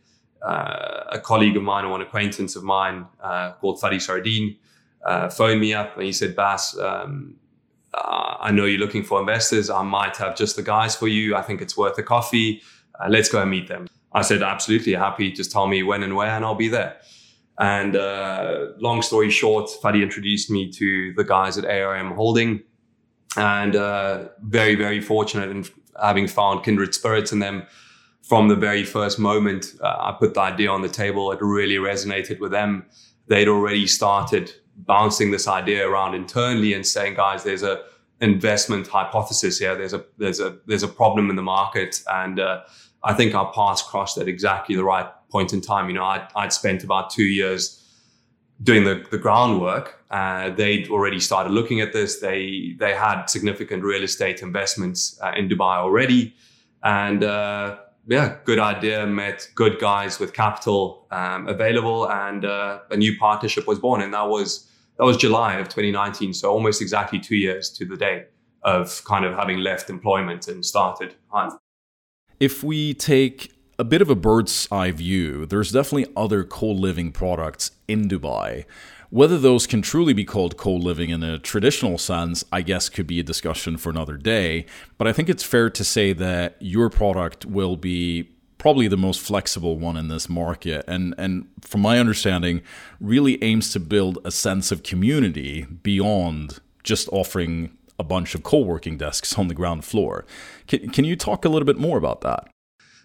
uh, 0.46 1.04
a 1.10 1.18
colleague 1.18 1.56
of 1.56 1.62
mine 1.62 1.84
or 1.84 1.96
an 1.96 2.02
acquaintance 2.02 2.56
of 2.56 2.62
mine 2.62 3.06
called 3.60 3.80
Fadi 3.80 4.00
Sardine 4.00 4.56
phoned 5.30 5.60
me 5.60 5.74
up 5.74 5.96
and 5.96 6.04
he 6.04 6.12
said, 6.12 6.36
Bas, 6.36 6.78
um, 6.78 7.36
I 7.94 8.50
know 8.52 8.64
you're 8.64 8.80
looking 8.80 9.04
for 9.04 9.20
investors. 9.20 9.68
I 9.70 9.82
might 9.82 10.16
have 10.16 10.36
just 10.36 10.56
the 10.56 10.62
guys 10.62 10.96
for 10.96 11.08
you. 11.08 11.36
I 11.36 11.42
think 11.42 11.60
it's 11.60 11.76
worth 11.76 11.98
a 11.98 12.02
coffee. 12.02 12.62
let's 13.08 13.28
go 13.28 13.42
and 13.42 13.50
meet 13.50 13.68
them. 13.68 13.86
I 14.14 14.22
said, 14.22 14.42
absolutely 14.42 14.94
happy. 14.94 15.32
Just 15.32 15.50
tell 15.50 15.66
me 15.66 15.82
when 15.82 16.02
and 16.02 16.16
where, 16.16 16.30
and 16.30 16.44
I'll 16.44 16.54
be 16.54 16.68
there. 16.68 16.96
And 17.58 17.96
uh, 17.96 18.68
long 18.78 19.02
story 19.02 19.30
short, 19.30 19.70
Fadi 19.82 20.02
introduced 20.02 20.50
me 20.50 20.70
to 20.72 21.12
the 21.14 21.24
guys 21.24 21.58
at 21.58 21.64
ARM 21.64 22.12
Holding, 22.12 22.62
and 23.36 23.76
uh, 23.76 24.28
very, 24.42 24.74
very 24.74 25.00
fortunate 25.00 25.50
in 25.50 25.64
having 26.00 26.26
found 26.26 26.64
kindred 26.64 26.94
spirits 26.94 27.32
in 27.32 27.38
them 27.38 27.64
from 28.22 28.48
the 28.48 28.56
very 28.56 28.84
first 28.84 29.18
moment. 29.18 29.74
Uh, 29.80 29.96
I 29.98 30.16
put 30.18 30.34
the 30.34 30.40
idea 30.40 30.70
on 30.70 30.82
the 30.82 30.88
table; 30.88 31.30
it 31.32 31.38
really 31.40 31.76
resonated 31.76 32.40
with 32.40 32.52
them. 32.52 32.86
They'd 33.28 33.48
already 33.48 33.86
started 33.86 34.52
bouncing 34.86 35.30
this 35.30 35.46
idea 35.48 35.88
around 35.88 36.14
internally 36.14 36.74
and 36.74 36.86
saying, 36.86 37.14
"Guys, 37.14 37.44
there's 37.44 37.62
a 37.62 37.82
investment 38.22 38.86
hypothesis 38.86 39.58
here. 39.58 39.74
There's 39.74 39.92
a 39.92 40.04
there's 40.16 40.40
a 40.40 40.56
there's 40.66 40.84
a 40.84 40.88
problem 40.88 41.28
in 41.28 41.36
the 41.36 41.42
market, 41.42 42.02
and 42.10 42.40
uh, 42.40 42.62
I 43.04 43.12
think 43.12 43.34
our 43.34 43.52
paths 43.52 43.82
crossed 43.82 44.16
at 44.16 44.28
exactly 44.28 44.76
the 44.76 44.84
right 44.84 45.08
point 45.30 45.52
in 45.52 45.60
time. 45.60 45.88
You 45.88 45.94
know, 45.94 46.04
I'd, 46.04 46.26
I'd 46.36 46.52
spent 46.52 46.84
about 46.84 47.10
two 47.10 47.24
years 47.24 47.78
doing 48.62 48.84
the, 48.84 49.04
the 49.10 49.18
groundwork. 49.18 50.04
Uh, 50.10 50.50
they'd 50.50 50.88
already 50.88 51.18
started 51.18 51.52
looking 51.52 51.80
at 51.80 51.92
this. 51.92 52.20
They 52.20 52.76
they 52.78 52.94
had 52.94 53.26
significant 53.26 53.82
real 53.82 54.04
estate 54.04 54.40
investments 54.40 55.18
uh, 55.20 55.32
in 55.36 55.48
Dubai 55.48 55.76
already, 55.78 56.34
and 56.82 57.24
uh, 57.24 57.78
yeah, 58.06 58.36
good 58.44 58.58
idea. 58.58 59.06
Met 59.06 59.48
good 59.54 59.80
guys 59.80 60.20
with 60.20 60.32
capital 60.32 61.06
um, 61.10 61.48
available, 61.48 62.10
and 62.10 62.44
uh, 62.44 62.80
a 62.90 62.96
new 62.96 63.18
partnership 63.18 63.66
was 63.66 63.78
born. 63.80 64.00
And 64.00 64.14
that 64.14 64.28
was 64.28 64.68
that 64.98 65.04
was 65.04 65.16
July 65.16 65.54
of 65.54 65.68
2019. 65.68 66.34
So 66.34 66.50
almost 66.50 66.82
exactly 66.82 67.18
two 67.18 67.36
years 67.36 67.70
to 67.70 67.84
the 67.84 67.96
day 67.96 68.26
of 68.62 69.02
kind 69.04 69.24
of 69.24 69.34
having 69.34 69.58
left 69.58 69.90
employment 69.90 70.48
and 70.48 70.64
started 70.64 71.14
Hive. 71.28 71.52
If 72.38 72.62
we 72.62 72.94
take 72.94 73.52
a 73.78 73.84
bit 73.84 74.02
of 74.02 74.10
a 74.10 74.14
bird's 74.14 74.68
eye 74.70 74.90
view, 74.90 75.46
there's 75.46 75.72
definitely 75.72 76.12
other 76.16 76.44
co 76.44 76.68
living 76.70 77.12
products 77.12 77.72
in 77.88 78.08
Dubai. 78.08 78.64
Whether 79.10 79.38
those 79.38 79.66
can 79.66 79.82
truly 79.82 80.12
be 80.12 80.24
called 80.24 80.56
co 80.56 80.74
living 80.74 81.10
in 81.10 81.22
a 81.22 81.38
traditional 81.38 81.98
sense, 81.98 82.44
I 82.52 82.62
guess, 82.62 82.88
could 82.88 83.06
be 83.06 83.20
a 83.20 83.22
discussion 83.22 83.76
for 83.76 83.90
another 83.90 84.16
day. 84.16 84.66
But 84.98 85.06
I 85.06 85.12
think 85.12 85.28
it's 85.28 85.42
fair 85.42 85.68
to 85.70 85.84
say 85.84 86.12
that 86.12 86.56
your 86.60 86.88
product 86.88 87.44
will 87.44 87.76
be 87.76 88.30
probably 88.62 88.86
the 88.86 88.96
most 88.96 89.20
flexible 89.20 89.76
one 89.76 89.96
in 89.96 90.06
this 90.06 90.28
market 90.28 90.84
and 90.86 91.16
and 91.18 91.48
from 91.62 91.80
my 91.80 91.98
understanding 91.98 92.62
really 93.00 93.42
aims 93.42 93.72
to 93.72 93.80
build 93.80 94.20
a 94.24 94.30
sense 94.30 94.70
of 94.70 94.84
community 94.84 95.66
beyond 95.82 96.60
just 96.84 97.08
offering 97.08 97.76
a 97.98 98.04
bunch 98.04 98.36
of 98.36 98.44
co-working 98.44 98.96
desks 98.96 99.36
on 99.36 99.48
the 99.48 99.54
ground 99.54 99.84
floor. 99.84 100.24
Can, 100.68 100.90
can 100.90 101.04
you 101.04 101.16
talk 101.16 101.44
a 101.44 101.48
little 101.48 101.66
bit 101.66 101.76
more 101.76 101.98
about 101.98 102.20
that? 102.20 102.48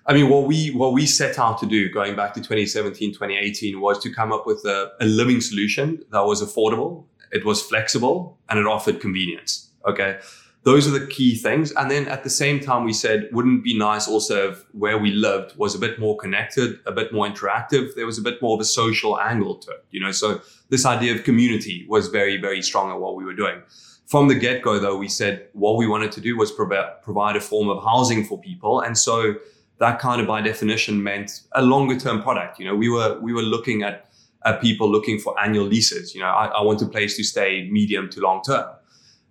I 0.05 0.13
mean, 0.13 0.29
what 0.29 0.43
we 0.45 0.69
what 0.81 0.93
we 0.93 1.07
set 1.07 1.39
out 1.39 1.57
to 1.61 1.65
do 1.65 1.89
going 1.89 2.15
back 2.15 2.35
to 2.35 2.39
2017, 2.39 3.13
2018 3.13 3.81
was 3.81 3.97
to 4.03 4.13
come 4.13 4.31
up 4.31 4.45
with 4.45 4.63
a, 4.65 4.91
a 5.01 5.05
living 5.05 5.41
solution 5.41 6.03
that 6.11 6.23
was 6.23 6.39
affordable, 6.41 7.05
it 7.31 7.43
was 7.45 7.63
flexible, 7.63 8.37
and 8.47 8.59
it 8.59 8.67
offered 8.67 9.01
convenience. 9.01 9.71
Okay. 9.87 10.19
Those 10.67 10.85
are 10.85 10.99
the 10.99 11.07
key 11.07 11.35
things. 11.35 11.71
And 11.71 11.89
then 11.89 12.09
at 12.09 12.25
the 12.25 12.29
same 12.29 12.59
time, 12.59 12.83
we 12.83 12.91
said, 12.91 13.29
wouldn't 13.31 13.59
it 13.59 13.63
be 13.63 13.77
nice 13.77 14.05
also 14.05 14.49
if 14.49 14.65
where 14.73 14.97
we 14.97 15.11
lived 15.11 15.55
was 15.55 15.73
a 15.75 15.79
bit 15.79 15.97
more 15.97 16.17
connected, 16.17 16.79
a 16.85 16.91
bit 16.91 17.13
more 17.13 17.25
interactive. 17.25 17.95
There 17.95 18.05
was 18.05 18.17
a 18.17 18.21
bit 18.21 18.41
more 18.41 18.53
of 18.55 18.59
a 18.59 18.65
social 18.65 19.17
angle 19.17 19.55
to 19.59 19.71
it, 19.71 19.85
you 19.91 20.01
know. 20.01 20.11
So 20.11 20.41
this 20.67 20.85
idea 20.85 21.15
of 21.15 21.23
community 21.23 21.85
was 21.87 22.09
very, 22.09 22.35
very 22.35 22.61
strong 22.61 22.91
at 22.91 22.99
what 22.99 23.15
we 23.15 23.23
were 23.23 23.33
doing. 23.33 23.61
From 24.07 24.27
the 24.27 24.35
get 24.35 24.61
go, 24.61 24.77
though, 24.77 24.97
we 24.97 25.07
said 25.07 25.47
what 25.53 25.77
we 25.77 25.87
wanted 25.87 26.11
to 26.11 26.19
do 26.19 26.35
was 26.35 26.51
provide, 26.51 27.01
provide 27.01 27.37
a 27.37 27.39
form 27.39 27.69
of 27.69 27.81
housing 27.81 28.25
for 28.25 28.37
people. 28.37 28.81
And 28.81 28.97
so 28.97 29.35
that 29.77 29.99
kind 29.99 30.19
of 30.19 30.27
by 30.27 30.41
definition 30.41 31.01
meant 31.01 31.43
a 31.53 31.61
longer 31.61 31.97
term 31.97 32.21
product. 32.21 32.59
You 32.59 32.65
know, 32.65 32.75
we 32.75 32.89
were, 32.89 33.17
we 33.21 33.31
were 33.31 33.47
looking 33.55 33.83
at, 33.83 34.09
at 34.43 34.59
people 34.59 34.91
looking 34.91 35.17
for 35.17 35.39
annual 35.41 35.65
leases. 35.65 36.13
You 36.13 36.19
know, 36.19 36.27
I, 36.27 36.47
I 36.47 36.61
want 36.61 36.81
a 36.81 36.87
place 36.87 37.15
to 37.15 37.23
stay 37.23 37.69
medium 37.71 38.09
to 38.09 38.19
long 38.19 38.41
term. 38.41 38.65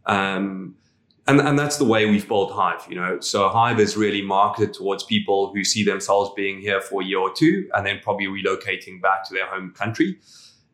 Um, 0.06 0.76
and, 1.28 1.40
and 1.40 1.58
that's 1.58 1.76
the 1.76 1.84
way 1.84 2.06
we've 2.06 2.28
built 2.28 2.52
Hive, 2.52 2.86
you 2.88 2.94
know. 2.94 3.18
So 3.20 3.48
Hive 3.48 3.80
is 3.80 3.96
really 3.96 4.22
marketed 4.22 4.74
towards 4.74 5.02
people 5.02 5.52
who 5.52 5.64
see 5.64 5.82
themselves 5.84 6.30
being 6.36 6.60
here 6.60 6.80
for 6.80 7.02
a 7.02 7.04
year 7.04 7.18
or 7.18 7.32
two 7.32 7.68
and 7.74 7.84
then 7.84 7.98
probably 8.02 8.26
relocating 8.26 9.02
back 9.02 9.24
to 9.28 9.34
their 9.34 9.46
home 9.46 9.72
country. 9.72 10.18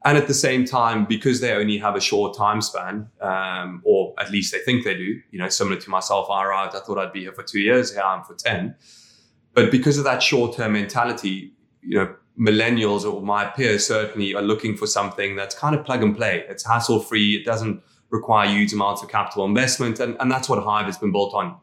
And 0.04 0.18
at 0.18 0.26
the 0.26 0.34
same 0.34 0.64
time, 0.64 1.06
because 1.06 1.40
they 1.40 1.52
only 1.52 1.78
have 1.78 1.94
a 1.94 2.00
short 2.00 2.36
time 2.36 2.60
span, 2.60 3.08
um, 3.20 3.82
or 3.84 4.14
at 4.18 4.30
least 4.30 4.52
they 4.52 4.58
think 4.58 4.84
they 4.84 4.94
do, 4.94 5.20
you 5.30 5.38
know, 5.38 5.48
similar 5.48 5.76
to 5.76 5.90
myself, 5.90 6.28
I 6.28 6.44
arrived, 6.44 6.74
I 6.74 6.80
thought 6.80 6.98
I'd 6.98 7.12
be 7.12 7.20
here 7.20 7.32
for 7.32 7.44
two 7.44 7.60
years, 7.60 7.92
here 7.92 8.02
I'm 8.02 8.24
for 8.24 8.34
10. 8.34 8.74
But 9.54 9.70
because 9.70 9.98
of 9.98 10.04
that 10.04 10.22
short 10.22 10.56
term 10.56 10.72
mentality, 10.72 11.52
you 11.82 11.98
know, 11.98 12.14
millennials 12.38 13.10
or 13.10 13.22
my 13.22 13.44
peers 13.44 13.86
certainly 13.86 14.34
are 14.34 14.42
looking 14.42 14.76
for 14.76 14.86
something 14.86 15.36
that's 15.36 15.54
kind 15.54 15.74
of 15.76 15.84
plug 15.84 16.02
and 16.02 16.16
play. 16.16 16.44
It's 16.48 16.66
hassle 16.66 17.00
free. 17.00 17.36
It 17.36 17.44
doesn't 17.44 17.82
require 18.12 18.48
huge 18.48 18.72
amounts 18.72 19.03
of 19.03 19.09
capital 19.09 19.44
investment. 19.44 19.98
And, 19.98 20.16
and 20.20 20.31
that's 20.31 20.48
what 20.48 20.62
Hive 20.62 20.87
has 20.87 20.98
been 20.98 21.11
built 21.11 21.35
on. 21.35 21.57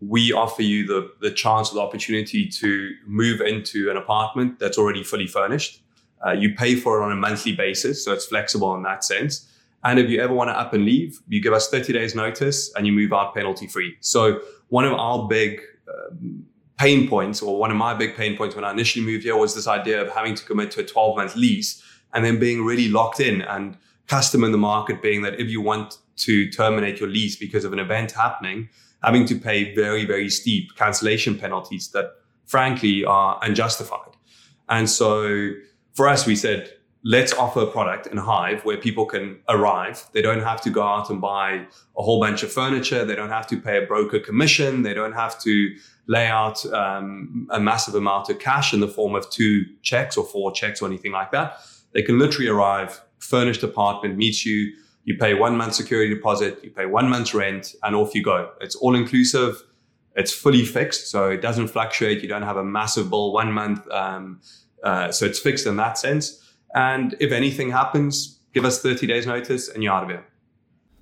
We 0.00 0.32
offer 0.32 0.62
you 0.62 0.86
the, 0.86 1.10
the 1.20 1.32
chance 1.32 1.72
or 1.72 1.74
the 1.74 1.80
opportunity 1.80 2.46
to 2.46 2.94
move 3.06 3.40
into 3.40 3.90
an 3.90 3.96
apartment 3.96 4.60
that's 4.60 4.78
already 4.78 5.02
fully 5.02 5.26
furnished 5.26 5.82
uh, 6.24 6.32
you 6.32 6.54
pay 6.54 6.74
for 6.74 7.00
it 7.00 7.04
on 7.04 7.12
a 7.12 7.16
monthly 7.16 7.52
basis, 7.52 8.04
so 8.04 8.12
it's 8.12 8.26
flexible 8.26 8.74
in 8.74 8.82
that 8.82 9.04
sense. 9.04 9.52
And 9.84 9.98
if 9.98 10.10
you 10.10 10.20
ever 10.20 10.34
want 10.34 10.48
to 10.48 10.58
up 10.58 10.72
and 10.72 10.84
leave, 10.84 11.20
you 11.28 11.40
give 11.40 11.52
us 11.52 11.68
30 11.68 11.92
days 11.92 12.14
notice 12.14 12.72
and 12.74 12.86
you 12.86 12.92
move 12.92 13.12
out 13.12 13.34
penalty 13.34 13.66
free. 13.66 13.96
So 14.00 14.40
one 14.68 14.84
of 14.84 14.92
our 14.94 15.28
big 15.28 15.60
um, 15.88 16.44
pain 16.78 17.08
points, 17.08 17.42
or 17.42 17.58
one 17.58 17.70
of 17.70 17.76
my 17.76 17.94
big 17.94 18.16
pain 18.16 18.36
points 18.36 18.56
when 18.56 18.64
I 18.64 18.70
initially 18.72 19.04
moved 19.04 19.24
here 19.24 19.36
was 19.36 19.54
this 19.54 19.68
idea 19.68 20.02
of 20.02 20.10
having 20.10 20.34
to 20.34 20.44
commit 20.44 20.70
to 20.72 20.80
a 20.80 20.84
12 20.84 21.16
month 21.16 21.36
lease 21.36 21.82
and 22.14 22.24
then 22.24 22.40
being 22.40 22.64
really 22.64 22.88
locked 22.88 23.20
in 23.20 23.42
and 23.42 23.76
custom 24.06 24.44
in 24.44 24.52
the 24.52 24.58
market 24.58 25.02
being 25.02 25.22
that 25.22 25.40
if 25.40 25.48
you 25.48 25.60
want 25.60 25.98
to 26.16 26.50
terminate 26.50 27.00
your 27.00 27.08
lease 27.08 27.36
because 27.36 27.64
of 27.64 27.72
an 27.72 27.78
event 27.78 28.12
happening, 28.12 28.68
having 29.02 29.26
to 29.26 29.38
pay 29.38 29.74
very, 29.74 30.04
very 30.04 30.28
steep 30.28 30.74
cancellation 30.76 31.38
penalties 31.38 31.88
that 31.88 32.12
frankly 32.46 33.04
are 33.04 33.38
unjustified. 33.42 34.12
And 34.68 34.88
so 34.88 35.50
for 35.94 36.08
us, 36.08 36.26
we 36.26 36.36
said, 36.36 36.72
let's 37.04 37.32
offer 37.34 37.60
a 37.60 37.66
product 37.66 38.08
in 38.08 38.16
Hive 38.16 38.64
where 38.64 38.76
people 38.76 39.06
can 39.06 39.38
arrive. 39.48 40.08
They 40.12 40.22
don't 40.22 40.42
have 40.42 40.60
to 40.62 40.70
go 40.70 40.82
out 40.82 41.08
and 41.08 41.20
buy 41.20 41.66
a 41.96 42.02
whole 42.02 42.20
bunch 42.20 42.42
of 42.42 42.52
furniture. 42.52 43.04
They 43.04 43.14
don't 43.14 43.30
have 43.30 43.46
to 43.48 43.60
pay 43.60 43.82
a 43.82 43.86
broker 43.86 44.18
commission. 44.18 44.82
They 44.82 44.94
don't 44.94 45.12
have 45.12 45.40
to 45.42 45.76
lay 46.08 46.26
out 46.26 46.64
um, 46.72 47.48
a 47.50 47.60
massive 47.60 47.94
amount 47.94 48.28
of 48.28 48.38
cash 48.38 48.72
in 48.72 48.80
the 48.80 48.88
form 48.88 49.14
of 49.14 49.28
two 49.30 49.64
checks 49.82 50.16
or 50.16 50.24
four 50.24 50.52
checks 50.52 50.82
or 50.82 50.86
anything 50.86 51.12
like 51.12 51.30
that. 51.32 51.60
They 51.92 52.02
can 52.02 52.18
literally 52.18 52.48
arrive, 52.48 53.00
furnished 53.18 53.62
apartment, 53.62 54.16
meet 54.16 54.44
you. 54.44 54.72
You 55.04 55.16
pay 55.16 55.34
one 55.34 55.56
month 55.56 55.74
security 55.74 56.12
deposit, 56.12 56.58
you 56.62 56.70
pay 56.70 56.86
one 56.86 57.08
month's 57.08 57.32
rent, 57.32 57.74
and 57.82 57.94
off 57.94 58.14
you 58.14 58.22
go. 58.22 58.50
It's 58.60 58.74
all 58.74 58.94
inclusive. 58.94 59.62
It's 60.16 60.32
fully 60.32 60.64
fixed, 60.64 61.10
so 61.10 61.30
it 61.30 61.42
doesn't 61.42 61.68
fluctuate. 61.68 62.22
You 62.22 62.28
don't 62.28 62.42
have 62.42 62.56
a 62.56 62.64
massive 62.64 63.10
bill 63.10 63.32
one 63.32 63.52
month. 63.52 63.88
Um, 63.90 64.40
uh, 64.82 65.12
so 65.12 65.26
it's 65.26 65.38
fixed 65.38 65.66
in 65.66 65.76
that 65.76 65.98
sense. 65.98 66.42
And 66.74 67.14
if 67.20 67.32
anything 67.32 67.70
happens, 67.70 68.38
give 68.52 68.64
us 68.64 68.80
30 68.80 69.06
days 69.06 69.26
notice 69.26 69.68
and 69.68 69.82
you're 69.82 69.92
out 69.92 70.04
of 70.04 70.10
here. 70.10 70.26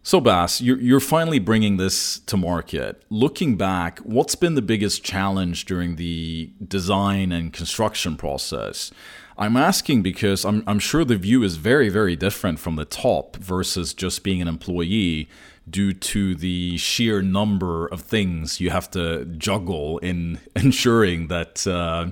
So, 0.07 0.21
Bas, 0.21 0.61
you're, 0.61 0.79
you're 0.79 1.01
finally 1.01 1.39
bringing 1.39 1.79
this 1.79 2.19
to 2.27 2.37
market. 2.37 3.03
Looking 3.09 3.57
back, 3.57 4.01
what's 4.01 4.35
been 4.35 4.55
the 4.55 4.61
biggest 4.61 5.03
challenge 5.03 5.65
during 5.65 5.97
the 5.97 6.53
design 6.67 7.33
and 7.33 7.55
construction 7.55 8.17
process? 8.17 8.91
I'm 9.37 9.57
asking 9.57 10.03
because 10.03 10.45
I'm, 10.45 10.63
I'm 10.67 10.79
sure 10.79 11.05
the 11.05 11.17
view 11.17 11.43
is 11.43 11.57
very, 11.57 11.89
very 11.89 12.17
different 12.17 12.59
from 12.59 12.77
the 12.77 12.85
top 12.85 13.37
versus 13.37 13.93
just 13.93 14.23
being 14.23 14.41
an 14.41 14.49
employee 14.49 15.29
due 15.69 15.93
to 15.93 16.35
the 16.35 16.77
sheer 16.77 17.23
number 17.23 17.87
of 17.87 18.03
things 18.03 18.61
you 18.61 18.71
have 18.71 18.91
to 18.91 19.25
juggle 19.25 19.99
in 19.99 20.39
ensuring 20.57 21.29
that 21.29 21.67
uh, 21.67 22.11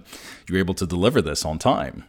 you're 0.49 0.59
able 0.59 0.75
to 0.75 0.87
deliver 0.87 1.23
this 1.23 1.45
on 1.45 1.59
time. 1.59 2.05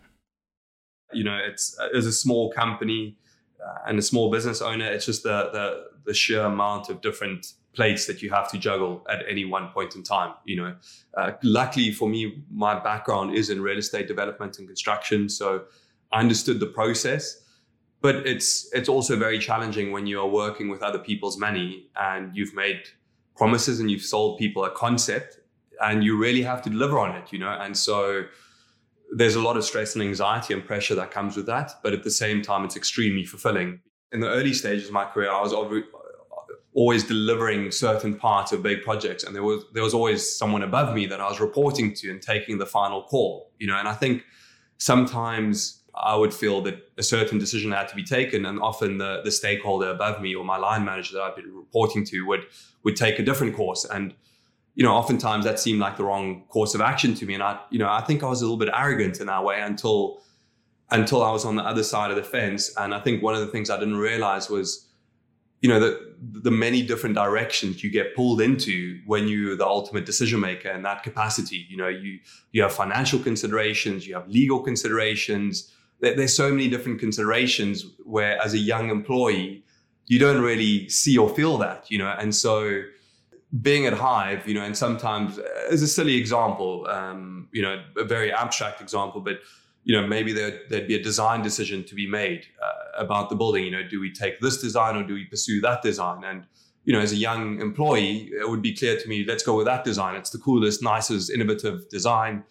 You 1.11 1.23
know, 1.23 1.37
it's 1.37 1.77
as 1.93 2.07
a 2.07 2.11
small 2.11 2.51
company, 2.51 3.17
uh, 3.63 3.77
and 3.87 3.99
a 3.99 4.01
small 4.01 4.31
business 4.31 4.61
owner, 4.61 4.85
it's 4.85 5.05
just 5.05 5.23
the, 5.23 5.49
the, 5.53 5.85
the 6.05 6.13
sheer 6.13 6.41
amount 6.41 6.89
of 6.89 7.01
different 7.01 7.53
plates 7.73 8.05
that 8.05 8.21
you 8.21 8.29
have 8.29 8.49
to 8.51 8.57
juggle 8.57 9.03
at 9.09 9.23
any 9.27 9.45
one 9.45 9.69
point 9.69 9.95
in 9.95 10.03
time. 10.03 10.33
You 10.45 10.55
know, 10.57 10.75
uh, 11.17 11.31
luckily 11.43 11.91
for 11.91 12.07
me, 12.07 12.43
my 12.51 12.79
background 12.79 13.35
is 13.35 13.49
in 13.49 13.61
real 13.61 13.77
estate 13.77 14.07
development 14.07 14.59
and 14.59 14.67
construction, 14.67 15.29
so 15.29 15.63
I 16.11 16.19
understood 16.19 16.59
the 16.59 16.67
process. 16.67 17.41
But 18.01 18.27
it's 18.27 18.69
it's 18.73 18.89
also 18.89 19.15
very 19.15 19.39
challenging 19.39 19.91
when 19.91 20.07
you 20.07 20.19
are 20.19 20.27
working 20.27 20.69
with 20.69 20.83
other 20.83 20.99
people's 20.99 21.37
money 21.37 21.89
and 21.95 22.35
you've 22.35 22.53
made 22.53 22.81
promises 23.35 23.79
and 23.79 23.89
you've 23.89 24.03
sold 24.03 24.37
people 24.37 24.65
a 24.65 24.71
concept 24.71 25.39
and 25.81 26.03
you 26.03 26.17
really 26.17 26.43
have 26.43 26.61
to 26.63 26.69
deliver 26.69 26.99
on 26.99 27.15
it. 27.15 27.31
You 27.31 27.39
know, 27.39 27.49
and 27.49 27.75
so 27.77 28.25
there's 29.15 29.35
a 29.35 29.41
lot 29.41 29.57
of 29.57 29.63
stress 29.63 29.95
and 29.95 30.03
anxiety 30.03 30.53
and 30.53 30.65
pressure 30.65 30.95
that 30.95 31.11
comes 31.11 31.37
with 31.37 31.45
that. 31.45 31.71
But 31.81 31.93
at 31.93 32.03
the 32.03 32.11
same 32.11 32.41
time, 32.41 32.65
it's 32.65 32.75
extremely 32.75 33.25
fulfilling. 33.25 33.79
In 34.13 34.19
the 34.19 34.29
early 34.29 34.53
stages 34.53 34.87
of 34.87 34.93
my 34.93 35.05
career, 35.05 35.31
I 35.31 35.41
was 35.41 35.53
always 36.73 37.03
delivering 37.03 37.71
certain 37.71 38.15
parts 38.15 38.51
of 38.51 38.63
big 38.63 38.83
projects, 38.83 39.23
and 39.23 39.35
there 39.35 39.43
was 39.43 39.65
there 39.73 39.83
was 39.83 39.93
always 39.93 40.37
someone 40.37 40.63
above 40.63 40.93
me 40.93 41.05
that 41.07 41.19
I 41.19 41.27
was 41.27 41.39
reporting 41.39 41.93
to 41.95 42.11
and 42.11 42.21
taking 42.21 42.57
the 42.59 42.65
final 42.65 43.03
call. 43.03 43.51
You 43.59 43.67
know, 43.67 43.77
and 43.77 43.87
I 43.87 43.93
think 43.93 44.23
sometimes 44.77 45.81
I 45.95 46.15
would 46.15 46.33
feel 46.33 46.61
that 46.61 46.91
a 46.97 47.03
certain 47.03 47.37
decision 47.37 47.71
had 47.71 47.87
to 47.89 47.95
be 47.95 48.03
taken, 48.03 48.45
and 48.45 48.59
often 48.59 48.97
the 48.99 49.21
the 49.23 49.31
stakeholder 49.31 49.89
above 49.89 50.21
me 50.21 50.35
or 50.35 50.45
my 50.45 50.57
line 50.57 50.85
manager 50.85 51.15
that 51.15 51.23
I've 51.23 51.35
been 51.35 51.53
reporting 51.53 52.05
to 52.05 52.21
would 52.27 52.45
would 52.83 52.95
take 52.95 53.19
a 53.19 53.23
different 53.23 53.55
course 53.55 53.85
and 53.85 54.13
you 54.75 54.83
know, 54.83 54.93
oftentimes 54.93 55.45
that 55.45 55.59
seemed 55.59 55.79
like 55.79 55.97
the 55.97 56.03
wrong 56.03 56.43
course 56.49 56.73
of 56.73 56.81
action 56.81 57.13
to 57.15 57.25
me. 57.25 57.35
And 57.35 57.43
I, 57.43 57.59
you 57.69 57.77
know, 57.77 57.89
I 57.89 58.01
think 58.01 58.23
I 58.23 58.27
was 58.27 58.41
a 58.41 58.45
little 58.45 58.57
bit 58.57 58.69
arrogant 58.73 59.19
in 59.19 59.27
that 59.27 59.43
way 59.43 59.61
until 59.61 60.21
until 60.91 61.23
I 61.23 61.31
was 61.31 61.45
on 61.45 61.55
the 61.55 61.63
other 61.63 61.83
side 61.83 62.11
of 62.11 62.17
the 62.17 62.23
fence. 62.23 62.73
And 62.77 62.93
I 62.93 62.99
think 62.99 63.23
one 63.23 63.33
of 63.33 63.41
the 63.41 63.47
things 63.47 63.69
I 63.69 63.79
didn't 63.79 63.97
realize 63.97 64.49
was, 64.49 64.87
you 65.61 65.69
know, 65.69 65.79
the 65.79 66.13
the 66.21 66.51
many 66.51 66.81
different 66.81 67.15
directions 67.15 67.83
you 67.83 67.91
get 67.91 68.15
pulled 68.15 68.41
into 68.41 68.99
when 69.05 69.27
you're 69.27 69.55
the 69.55 69.65
ultimate 69.65 70.05
decision 70.05 70.39
maker 70.39 70.69
in 70.69 70.83
that 70.83 71.03
capacity. 71.03 71.65
You 71.69 71.77
know, 71.77 71.87
you 71.87 72.19
you 72.51 72.61
have 72.61 72.73
financial 72.73 73.19
considerations, 73.19 74.05
you 74.07 74.13
have 74.15 74.27
legal 74.27 74.59
considerations. 74.61 75.73
There, 76.01 76.15
there's 76.15 76.35
so 76.35 76.49
many 76.49 76.69
different 76.69 76.99
considerations 76.99 77.85
where, 78.03 78.39
as 78.41 78.53
a 78.53 78.57
young 78.57 78.89
employee, 78.89 79.63
you 80.07 80.19
don't 80.19 80.41
really 80.41 80.89
see 80.89 81.17
or 81.17 81.29
feel 81.29 81.57
that. 81.59 81.89
You 81.89 81.97
know, 81.99 82.13
and 82.19 82.35
so 82.35 82.81
being 83.61 83.85
at 83.85 83.93
Hive, 83.93 84.47
you 84.47 84.55
know, 84.55 84.63
and 84.63 84.75
sometimes 84.75 85.39
as 85.69 85.81
a 85.81 85.87
silly 85.87 86.15
example, 86.15 86.87
um, 86.87 87.47
you 87.51 87.61
know, 87.61 87.83
a 87.97 88.03
very 88.03 88.33
abstract 88.33 88.81
example, 88.81 89.21
but 89.21 89.39
you 89.83 89.99
know, 89.99 90.07
maybe 90.07 90.31
there, 90.31 90.59
would 90.69 90.87
be 90.87 90.95
a 90.95 91.03
design 91.03 91.41
decision 91.41 91.83
to 91.85 91.95
be 91.95 92.07
made 92.07 92.45
uh, 92.61 93.01
about 93.03 93.29
the 93.29 93.35
building. 93.35 93.65
You 93.65 93.71
know, 93.71 93.87
do 93.87 93.99
we 93.99 94.11
take 94.11 94.39
this 94.39 94.61
design 94.61 94.95
or 94.95 95.03
do 95.03 95.13
we 95.13 95.25
pursue 95.25 95.61
that 95.61 95.81
design? 95.81 96.23
And 96.23 96.45
you 96.85 96.93
know, 96.93 96.99
as 96.99 97.11
a 97.11 97.17
young 97.17 97.61
employee, 97.61 98.29
it 98.37 98.49
would 98.49 98.61
be 98.61 98.75
clear 98.75 98.99
to 98.99 99.07
me, 99.07 99.23
let's 99.25 99.43
go 99.43 99.55
with 99.55 99.65
that 99.65 99.83
design. 99.83 100.15
It's 100.15 100.31
the 100.31 100.37
coolest, 100.37 100.83
nicest, 100.83 101.29
innovative 101.29 101.87
design. 101.89 102.43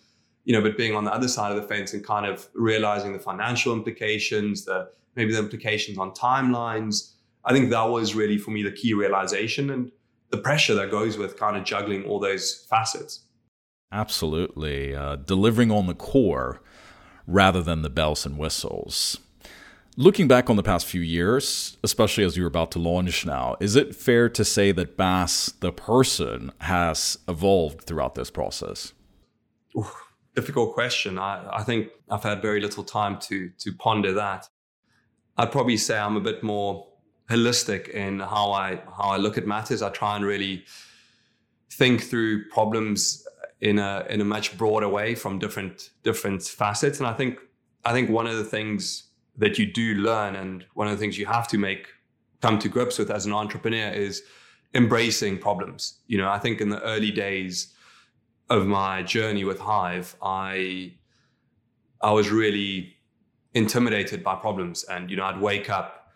You 0.44 0.54
know, 0.54 0.62
but 0.62 0.76
being 0.76 0.96
on 0.96 1.04
the 1.04 1.12
other 1.12 1.28
side 1.28 1.54
of 1.54 1.60
the 1.60 1.68
fence 1.68 1.92
and 1.92 2.04
kind 2.04 2.26
of 2.26 2.48
realizing 2.54 3.12
the 3.12 3.18
financial 3.18 3.72
implications, 3.72 4.64
the 4.64 4.90
maybe 5.14 5.32
the 5.32 5.38
implications 5.38 5.98
on 5.98 6.10
timelines, 6.12 7.12
I 7.44 7.52
think 7.52 7.70
that 7.70 7.84
was 7.84 8.14
really 8.14 8.38
for 8.38 8.50
me 8.50 8.62
the 8.62 8.72
key 8.72 8.94
realization. 8.94 9.70
And 9.70 9.92
the 10.30 10.38
pressure 10.38 10.74
that 10.74 10.90
goes 10.90 11.18
with 11.18 11.38
kind 11.38 11.56
of 11.56 11.64
juggling 11.64 12.04
all 12.04 12.18
those 12.18 12.66
facets. 12.68 13.20
Absolutely. 13.92 14.94
Uh, 14.96 15.16
delivering 15.16 15.70
on 15.70 15.86
the 15.86 15.94
core 15.94 16.62
rather 17.32 17.62
than 17.62 17.82
the 17.82 17.90
bells 17.90 18.26
and 18.26 18.38
whistles. 18.38 19.18
Looking 19.96 20.26
back 20.26 20.48
on 20.48 20.56
the 20.56 20.62
past 20.62 20.86
few 20.86 21.02
years, 21.02 21.76
especially 21.82 22.24
as 22.24 22.36
you're 22.36 22.46
about 22.46 22.70
to 22.72 22.78
launch 22.78 23.26
now, 23.26 23.56
is 23.60 23.76
it 23.76 23.94
fair 23.94 24.28
to 24.30 24.44
say 24.44 24.72
that 24.72 24.96
Bass, 24.96 25.52
the 25.60 25.72
person, 25.72 26.50
has 26.60 27.18
evolved 27.28 27.82
throughout 27.82 28.14
this 28.14 28.30
process? 28.30 28.94
Ooh, 29.76 29.86
difficult 30.34 30.72
question. 30.72 31.18
I, 31.18 31.46
I 31.52 31.62
think 31.62 31.88
I've 32.10 32.22
had 32.22 32.40
very 32.40 32.60
little 32.60 32.84
time 32.84 33.18
to 33.20 33.50
to 33.58 33.72
ponder 33.74 34.12
that. 34.14 34.48
I'd 35.36 35.52
probably 35.52 35.76
say 35.76 35.98
I'm 35.98 36.16
a 36.16 36.20
bit 36.20 36.42
more 36.42 36.88
holistic 37.28 37.88
in 37.88 38.20
how 38.20 38.52
I 38.52 38.76
how 38.96 39.10
I 39.10 39.18
look 39.18 39.36
at 39.36 39.46
matters. 39.46 39.82
I 39.82 39.90
try 39.90 40.16
and 40.16 40.24
really 40.24 40.64
think 41.70 42.02
through 42.02 42.48
problems 42.48 43.26
in 43.62 43.78
a 43.78 44.04
in 44.10 44.20
a 44.20 44.24
much 44.24 44.58
broader 44.58 44.88
way 44.88 45.14
from 45.14 45.38
different 45.38 45.90
different 46.02 46.42
facets. 46.42 46.98
And 46.98 47.06
I 47.06 47.14
think 47.14 47.38
I 47.84 47.92
think 47.92 48.10
one 48.10 48.26
of 48.26 48.36
the 48.36 48.44
things 48.44 49.04
that 49.38 49.58
you 49.58 49.64
do 49.64 49.94
learn 49.94 50.36
and 50.36 50.66
one 50.74 50.88
of 50.88 50.92
the 50.92 50.98
things 50.98 51.16
you 51.16 51.26
have 51.26 51.48
to 51.48 51.58
make 51.58 51.86
come 52.42 52.58
to 52.58 52.68
grips 52.68 52.98
with 52.98 53.10
as 53.10 53.24
an 53.24 53.32
entrepreneur 53.32 53.88
is 53.90 54.22
embracing 54.74 55.38
problems. 55.38 56.00
You 56.08 56.18
know, 56.18 56.28
I 56.28 56.38
think 56.38 56.60
in 56.60 56.68
the 56.68 56.82
early 56.82 57.12
days 57.12 57.72
of 58.50 58.66
my 58.66 59.04
journey 59.04 59.44
with 59.44 59.60
Hive, 59.60 60.16
I 60.20 60.94
I 62.02 62.10
was 62.10 62.30
really 62.30 62.96
intimidated 63.54 64.24
by 64.24 64.34
problems 64.34 64.82
and 64.84 65.08
you 65.08 65.16
know 65.16 65.24
I'd 65.24 65.40
wake 65.40 65.70
up 65.70 66.08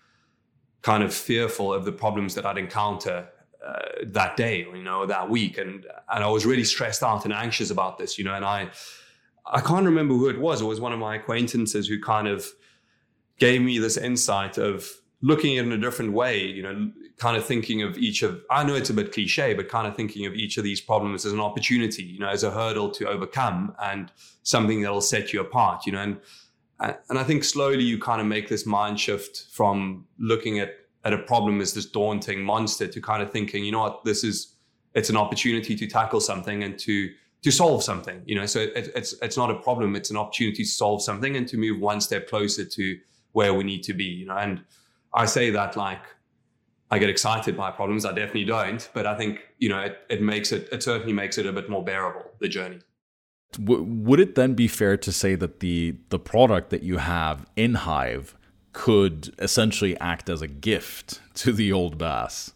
kind 0.83 1.05
of 1.05 1.15
fearful 1.15 1.73
of 1.73 1.85
the 1.85 1.93
problems 1.93 2.35
that 2.35 2.45
I'd 2.45 2.59
encounter 2.59 3.29
uh, 3.67 3.79
that 4.05 4.37
day, 4.37 4.59
you 4.61 4.83
know, 4.83 5.07
that 5.07 5.29
week, 5.29 5.59
and 5.59 5.87
and 6.11 6.25
I 6.25 6.29
was 6.29 6.47
really 6.47 6.65
stressed 6.65 7.03
out 7.03 7.25
and 7.25 7.33
anxious 7.33 7.71
about 7.71 7.99
this, 7.99 8.19
you 8.19 8.25
know, 8.25 8.35
and 8.35 8.45
I 8.45 8.71
I 9.45 9.61
can't 9.61 9.85
remember 9.85 10.15
who 10.15 10.29
it 10.29 10.39
was. 10.39 10.61
It 10.61 10.67
was 10.67 10.81
one 10.81 10.93
of 10.93 10.99
my 10.99 11.17
acquaintances 11.17 11.89
who 11.89 12.01
kind 12.01 12.29
of 12.29 12.47
gave 13.39 13.61
me 13.63 13.79
this 13.79 13.97
insight 13.97 14.59
of 14.59 14.89
looking 15.23 15.59
at 15.59 15.65
it 15.65 15.69
in 15.69 15.73
a 15.73 15.79
different 15.79 16.13
way, 16.13 16.45
you 16.45 16.63
know, 16.63 16.91
kind 17.19 17.37
of 17.37 17.45
thinking 17.45 17.83
of 17.83 17.97
each 17.99 18.23
of 18.23 18.43
I 18.51 18.65
know 18.65 18.75
it's 18.75 18.91
a 18.91 18.95
bit 18.95 19.13
cliche, 19.13 19.55
but 19.55 19.69
kind 19.69 19.87
of 19.87 19.97
thinking 19.97 20.27
of 20.27 20.35
each 20.35 20.59
of 20.59 20.65
these 20.65 20.81
problems 20.81 21.25
as 21.25 21.33
an 21.33 21.41
opportunity, 21.41 22.03
you 22.03 22.19
know, 22.19 22.29
as 22.29 22.45
a 22.45 22.51
hurdle 22.51 22.91
to 22.93 23.09
overcome 23.09 23.75
and 23.83 24.13
something 24.43 24.83
that'll 24.83 25.01
set 25.01 25.33
you 25.33 25.41
apart, 25.41 25.87
you 25.87 25.93
know, 25.93 26.03
and 26.03 26.19
and 27.09 27.19
I 27.19 27.25
think 27.25 27.43
slowly 27.43 27.85
you 27.85 27.99
kind 27.99 28.21
of 28.21 28.27
make 28.27 28.49
this 28.49 28.67
mind 28.67 29.01
shift 29.01 29.47
from 29.51 30.07
looking 30.19 30.59
at 30.59 30.75
at 31.07 31.13
a 31.13 31.19
problem 31.19 31.61
as 31.61 31.73
this 31.73 31.87
daunting 31.87 32.43
monster 32.43 32.89
to 32.89 33.01
kind 33.01 33.23
of 33.23 33.31
thinking, 33.31 33.65
you 33.65 33.71
know 33.71 33.79
what, 33.79 34.05
this 34.05 34.25
is 34.25 34.57
it's 34.95 35.09
an 35.09 35.17
opportunity 35.17 35.77
to 35.77 35.87
tackle 35.87 36.21
something 36.21 36.65
and 36.65 36.79
to 36.81 37.11
to 37.43 37.53
solve 37.53 37.85
something. 37.85 38.23
You 38.27 38.35
know, 38.35 38.47
so 38.47 38.61
it, 38.61 38.91
it's 38.95 39.15
it's 39.23 39.37
not 39.37 39.51
a 39.51 39.55
problem; 39.55 39.95
it's 39.95 40.11
an 40.11 40.17
opportunity 40.17 40.65
to 40.65 40.69
solve 40.69 41.01
something 41.03 41.37
and 41.37 41.47
to 41.47 41.57
move 41.57 41.79
one 41.81 42.01
step 42.01 42.29
closer 42.29 42.65
to 42.65 42.99
where 43.33 43.55
we 43.55 43.63
need 43.63 43.85
to 43.85 43.95
be. 43.95 44.05
You 44.05 44.27
know, 44.27 44.37
and 44.37 44.65
I 45.15 45.27
say 45.27 45.51
that 45.51 45.77
like 45.77 46.03
I 46.91 46.99
get 46.99 47.09
excited 47.09 47.57
by 47.57 47.71
problems. 47.71 48.05
I 48.05 48.11
definitely 48.13 48.47
don't, 48.47 48.89
but 48.93 49.07
I 49.07 49.17
think 49.17 49.47
you 49.59 49.69
know 49.69 49.81
it, 49.81 49.99
it 50.11 50.23
makes 50.23 50.51
it 50.51 50.69
it 50.73 50.83
certainly 50.83 51.13
makes 51.13 51.39
it 51.39 51.47
a 51.47 51.53
bit 51.53 51.71
more 51.71 51.85
bearable 51.85 52.33
the 52.41 52.49
journey. 52.49 52.81
Would 53.61 54.19
it 54.19 54.35
then 54.35 54.55
be 54.55 54.67
fair 54.67 54.97
to 54.97 55.13
say 55.13 55.37
that 55.37 55.61
the 55.61 55.95
the 56.09 56.19
product 56.19 56.71
that 56.71 56.83
you 56.83 56.97
have 56.97 57.47
in 57.55 57.75
Hive 57.75 58.36
could 58.77 59.35
essentially 59.39 59.99
act 60.01 60.29
as 60.29 60.43
a 60.43 60.47
gift 60.47 61.23
to 61.35 61.51
the 61.51 61.73
old 61.73 61.97
bass. 61.97 62.53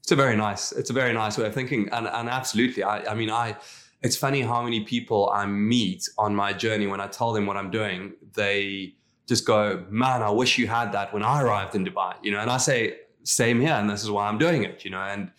It's 0.00 0.12
a 0.12 0.16
very 0.24 0.36
nice 0.36 0.70
it's 0.70 0.90
a 0.90 0.92
very 0.92 1.12
nice 1.12 1.36
way 1.36 1.46
of 1.46 1.54
thinking, 1.54 1.88
and 1.90 2.06
and 2.06 2.28
absolutely, 2.28 2.82
I 2.84 2.96
I 3.12 3.14
mean 3.20 3.28
I 3.28 3.56
it's 4.02 4.16
funny 4.16 4.42
how 4.42 4.62
many 4.62 4.80
people 4.94 5.30
I 5.30 5.46
meet 5.46 6.08
on 6.16 6.32
my 6.34 6.52
journey 6.52 6.86
when 6.86 7.00
I 7.00 7.08
tell 7.08 7.32
them 7.32 7.44
what 7.46 7.56
I'm 7.56 7.70
doing, 7.70 8.12
they 8.34 8.94
just 9.26 9.44
go, 9.46 9.84
man, 9.90 10.22
I 10.22 10.30
wish 10.30 10.58
you 10.58 10.66
had 10.68 10.92
that 10.92 11.12
when 11.14 11.24
I 11.24 11.42
arrived 11.42 11.74
in 11.74 11.84
Dubai, 11.84 12.14
you 12.22 12.30
know, 12.32 12.40
and 12.44 12.50
I 12.50 12.58
say, 12.58 12.98
same 13.24 13.60
here. 13.60 13.76
And 13.80 13.88
this 13.90 14.02
is 14.02 14.10
why 14.10 14.28
I'm 14.28 14.38
doing 14.38 14.62
it, 14.64 14.84
you 14.84 14.90
know, 14.90 15.04
and 15.12 15.30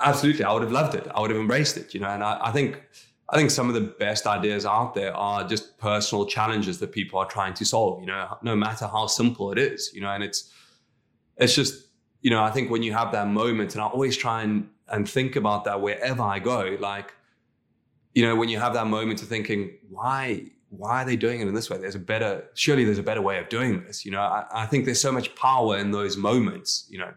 absolutely, 0.00 0.44
I 0.44 0.52
would 0.52 0.62
have 0.62 0.72
loved 0.72 0.94
it. 0.94 1.06
I 1.14 1.20
would 1.20 1.30
have 1.30 1.40
embraced 1.40 1.76
it, 1.76 1.94
you 1.94 2.00
know, 2.00 2.08
and 2.08 2.22
I, 2.22 2.38
I 2.48 2.52
think, 2.52 2.82
I 3.30 3.36
think 3.36 3.50
some 3.50 3.68
of 3.68 3.74
the 3.74 3.82
best 3.82 4.26
ideas 4.26 4.64
out 4.64 4.94
there 4.94 5.14
are 5.14 5.46
just 5.46 5.76
personal 5.76 6.24
challenges 6.24 6.78
that 6.78 6.92
people 6.92 7.18
are 7.18 7.26
trying 7.26 7.52
to 7.54 7.64
solve, 7.64 8.00
you 8.00 8.06
know, 8.06 8.38
no 8.42 8.56
matter 8.56 8.86
how 8.86 9.06
simple 9.06 9.52
it 9.52 9.58
is, 9.58 9.90
you 9.92 10.00
know, 10.00 10.08
and 10.10 10.24
it's, 10.24 10.50
it's 11.36 11.54
just, 11.54 11.88
you 12.22 12.30
know, 12.30 12.42
I 12.42 12.50
think 12.50 12.70
when 12.70 12.82
you 12.82 12.92
have 12.94 13.12
that 13.12 13.28
moment, 13.28 13.74
and 13.74 13.82
I 13.82 13.86
always 13.86 14.16
try 14.16 14.42
and, 14.42 14.70
and 14.88 15.08
think 15.08 15.36
about 15.36 15.64
that 15.64 15.80
wherever 15.82 16.22
I 16.22 16.38
go, 16.38 16.78
like, 16.80 17.14
you 18.14 18.22
know, 18.26 18.34
when 18.34 18.48
you 18.48 18.58
have 18.58 18.72
that 18.72 18.86
moment 18.86 19.20
of 19.20 19.28
thinking, 19.28 19.76
why, 19.90 20.46
why 20.70 21.02
are 21.02 21.04
they 21.04 21.16
doing 21.16 21.40
it 21.40 21.48
in 21.48 21.54
this 21.54 21.68
way? 21.68 21.76
There's 21.76 21.94
a 21.94 22.00
better, 22.00 22.44
surely 22.54 22.84
there's 22.84 22.98
a 22.98 23.02
better 23.02 23.22
way 23.22 23.38
of 23.38 23.50
doing 23.50 23.84
this. 23.84 24.06
You 24.06 24.12
know, 24.12 24.20
I, 24.20 24.46
I 24.50 24.66
think 24.66 24.86
there's 24.86 25.00
so 25.00 25.12
much 25.12 25.34
power 25.34 25.76
in 25.76 25.90
those 25.90 26.16
moments, 26.16 26.86
you 26.88 26.98
know. 26.98 27.12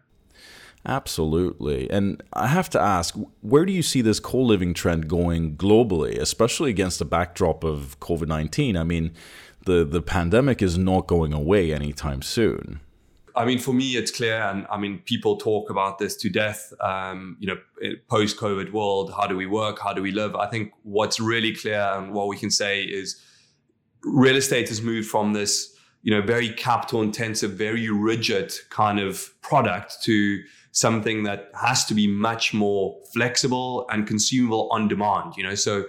Absolutely. 0.85 1.89
And 1.91 2.23
I 2.33 2.47
have 2.47 2.69
to 2.71 2.81
ask, 2.81 3.15
where 3.41 3.65
do 3.65 3.71
you 3.71 3.83
see 3.83 4.01
this 4.01 4.19
co 4.19 4.39
living 4.39 4.73
trend 4.73 5.07
going 5.07 5.55
globally, 5.55 6.17
especially 6.17 6.71
against 6.71 6.99
the 6.99 7.05
backdrop 7.05 7.63
of 7.63 7.99
COVID 7.99 8.27
19? 8.27 8.75
I 8.75 8.83
mean, 8.83 9.11
the, 9.65 9.85
the 9.85 10.01
pandemic 10.01 10.61
is 10.61 10.77
not 10.77 11.07
going 11.07 11.33
away 11.33 11.73
anytime 11.73 12.21
soon. 12.21 12.79
I 13.35 13.45
mean, 13.45 13.59
for 13.59 13.73
me, 13.73 13.95
it's 13.95 14.11
clear, 14.11 14.41
and 14.41 14.67
I 14.69 14.77
mean, 14.77 14.99
people 15.05 15.37
talk 15.37 15.69
about 15.69 15.99
this 15.99 16.17
to 16.17 16.29
death. 16.29 16.73
Um, 16.81 17.37
you 17.39 17.47
know, 17.47 17.95
post-COVID 18.09 18.71
world, 18.73 19.13
how 19.15 19.25
do 19.27 19.37
we 19.37 19.45
work? 19.45 19.79
How 19.79 19.93
do 19.93 20.01
we 20.01 20.11
live? 20.11 20.35
I 20.35 20.47
think 20.47 20.73
what's 20.83 21.19
really 21.19 21.55
clear 21.55 21.79
and 21.79 22.13
what 22.13 22.27
we 22.27 22.37
can 22.37 22.51
say 22.51 22.83
is, 22.83 23.21
real 24.03 24.35
estate 24.35 24.67
has 24.67 24.81
moved 24.81 25.07
from 25.07 25.33
this, 25.33 25.75
you 26.01 26.13
know, 26.13 26.21
very 26.21 26.49
capital-intensive, 26.49 27.51
very 27.51 27.89
rigid 27.89 28.53
kind 28.69 28.99
of 28.99 29.29
product 29.41 30.03
to 30.03 30.41
something 30.71 31.23
that 31.23 31.51
has 31.59 31.85
to 31.85 31.93
be 31.93 32.07
much 32.07 32.53
more 32.53 32.97
flexible 33.13 33.85
and 33.89 34.07
consumable 34.07 34.69
on 34.71 34.87
demand. 34.87 35.35
You 35.37 35.43
know, 35.43 35.55
so 35.55 35.85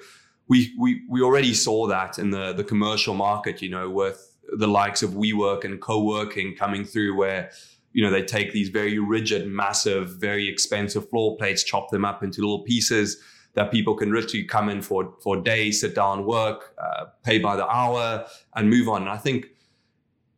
we 0.48 0.72
we 0.78 1.02
we 1.08 1.22
already 1.22 1.54
saw 1.54 1.86
that 1.86 2.18
in 2.18 2.30
the 2.30 2.52
the 2.52 2.64
commercial 2.64 3.14
market. 3.14 3.62
You 3.62 3.70
know, 3.70 3.88
with 3.88 4.32
the 4.58 4.68
likes 4.68 5.02
of 5.02 5.10
WeWork 5.10 5.64
and 5.64 5.80
co-working 5.80 6.54
coming 6.56 6.84
through 6.84 7.16
where 7.16 7.50
you 7.92 8.04
know 8.04 8.10
they 8.10 8.22
take 8.22 8.52
these 8.52 8.68
very 8.68 8.98
rigid 8.98 9.46
massive 9.46 10.10
very 10.20 10.48
expensive 10.48 11.08
floor 11.08 11.36
plates 11.36 11.62
chop 11.62 11.90
them 11.90 12.04
up 12.04 12.22
into 12.22 12.40
little 12.40 12.62
pieces 12.62 13.18
that 13.54 13.70
people 13.70 13.94
can 13.94 14.12
literally 14.12 14.44
come 14.44 14.68
in 14.68 14.80
for 14.80 15.14
for 15.22 15.36
days 15.40 15.80
sit 15.80 15.94
down 15.94 16.24
work 16.24 16.74
uh, 16.78 17.04
pay 17.22 17.38
by 17.38 17.54
the 17.56 17.66
hour 17.66 18.26
and 18.54 18.70
move 18.70 18.88
on 18.88 19.02
and 19.02 19.10
i 19.10 19.16
think 19.16 19.46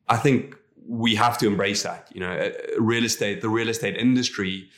i 0.09 0.17
think 0.17 0.57
we 0.87 1.14
have 1.14 1.38
to 1.38 1.47
embrace 1.47 1.83
that 1.83 2.09
you 2.12 2.20
know 2.20 2.53
real 2.79 3.05
estate 3.05 3.40
the 3.40 3.49
real 3.49 3.68
estate 3.68 3.97
industry 3.97 4.68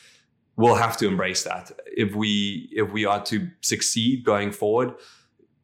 will 0.57 0.77
have 0.77 0.97
to 0.97 1.07
embrace 1.07 1.42
that 1.42 1.73
if 1.87 2.14
we 2.14 2.69
if 2.73 2.92
we 2.92 3.05
are 3.05 3.23
to 3.25 3.49
succeed 3.61 4.25
going 4.25 4.53
forward 4.53 4.95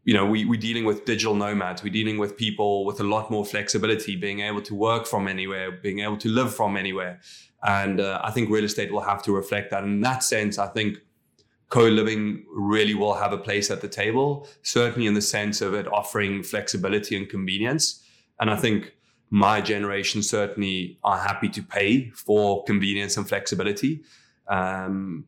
you 0.05 0.15
know, 0.15 0.27
we, 0.27 0.45
we're 0.45 0.61
dealing 0.61 0.85
with 0.85 1.05
digital 1.05 1.35
nomads. 1.35 1.83
We're 1.83 1.93
dealing 1.93 2.19
with 2.19 2.37
people 2.37 2.85
with 2.85 2.99
a 3.01 3.05
lot 3.05 3.31
more 3.31 3.45
flexibility, 3.45 4.17
being 4.17 4.41
able 4.41 4.63
to 4.63 4.75
work 4.75 5.07
from 5.07 5.29
anywhere, 5.29 5.71
being 5.71 6.01
able 6.01 6.17
to 6.19 6.29
live 6.29 6.55
from 6.55 6.77
anywhere. 6.77 7.21
And 7.63 8.01
uh, 8.01 8.21
I 8.25 8.33
think 8.33 8.51
real 8.51 8.65
estate 8.65 8.93
will 8.93 9.03
have 9.03 9.23
to 9.25 9.33
reflect 9.33 9.71
that. 9.71 9.85
In 9.85 10.01
that 10.01 10.25
sense, 10.25 10.59
I 10.59 10.67
think 10.67 10.99
co-living 11.69 12.45
really 12.53 12.95
will 12.95 13.15
have 13.15 13.33
a 13.33 13.39
place 13.39 13.71
at 13.71 13.81
the 13.81 13.89
table, 13.89 14.49
certainly 14.63 15.07
in 15.07 15.15
the 15.15 15.23
sense 15.23 15.61
of 15.61 15.73
it 15.73 15.87
offering 15.87 16.43
flexibility 16.43 17.17
and 17.17 17.29
convenience. 17.29 18.05
And 18.41 18.51
I 18.51 18.57
think 18.57 18.95
my 19.33 19.63
generation 19.63 20.23
certainly 20.23 20.99
are 21.03 21.17
happy 21.17 21.49
to 21.49 21.63
pay 21.63 22.11
for 22.11 22.63
convenience 22.65 23.17
and 23.17 23.27
flexibility. 23.27 24.03
Um, 24.47 25.25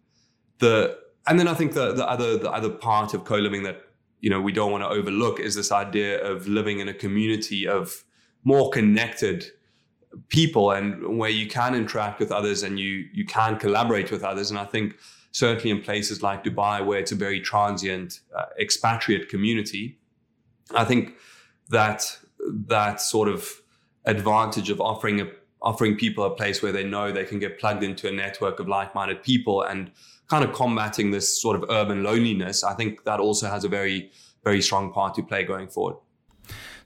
the 0.58 0.98
and 1.26 1.40
then 1.40 1.48
I 1.48 1.54
think 1.54 1.72
the 1.72 1.94
the 1.94 2.06
other 2.06 2.36
the 2.36 2.50
other 2.50 2.68
part 2.68 3.14
of 3.14 3.24
co-living 3.24 3.62
that 3.62 3.80
you 4.20 4.28
know 4.28 4.42
we 4.42 4.52
don't 4.52 4.70
want 4.70 4.84
to 4.84 4.88
overlook 4.88 5.40
is 5.40 5.54
this 5.54 5.72
idea 5.72 6.22
of 6.22 6.46
living 6.46 6.80
in 6.80 6.88
a 6.88 6.92
community 6.92 7.66
of 7.66 8.04
more 8.44 8.68
connected 8.68 9.46
people 10.28 10.70
and 10.70 11.18
where 11.18 11.30
you 11.30 11.46
can 11.46 11.74
interact 11.74 12.20
with 12.20 12.30
others 12.30 12.62
and 12.62 12.78
you 12.78 13.06
you 13.14 13.24
can 13.24 13.58
collaborate 13.58 14.12
with 14.12 14.22
others 14.22 14.48
and 14.48 14.60
i 14.60 14.64
think 14.64 14.96
certainly 15.32 15.70
in 15.70 15.80
places 15.80 16.22
like 16.22 16.44
dubai 16.44 16.86
where 16.86 17.00
it's 17.00 17.10
a 17.10 17.16
very 17.16 17.40
transient 17.40 18.20
uh, 18.38 18.44
expatriate 18.60 19.28
community 19.28 19.98
i 20.72 20.84
think 20.84 21.14
that 21.68 22.16
that 22.68 23.00
sort 23.00 23.28
of 23.28 23.60
advantage 24.04 24.70
of 24.70 24.80
offering 24.80 25.20
a 25.20 25.28
offering 25.62 25.96
people 25.96 26.24
a 26.24 26.30
place 26.30 26.62
where 26.62 26.72
they 26.72 26.84
know 26.84 27.10
they 27.10 27.24
can 27.24 27.38
get 27.38 27.58
plugged 27.58 27.82
into 27.82 28.06
a 28.06 28.12
network 28.12 28.60
of 28.60 28.68
like-minded 28.68 29.22
people 29.22 29.62
and 29.62 29.90
kind 30.28 30.44
of 30.44 30.52
combating 30.52 31.10
this 31.10 31.40
sort 31.40 31.56
of 31.56 31.68
urban 31.70 32.02
loneliness, 32.02 32.62
I 32.62 32.74
think 32.74 33.04
that 33.04 33.20
also 33.20 33.48
has 33.48 33.64
a 33.64 33.68
very, 33.68 34.10
very 34.42 34.60
strong 34.60 34.92
part 34.92 35.14
to 35.14 35.22
play 35.22 35.42
going 35.42 35.68
forward. 35.68 35.96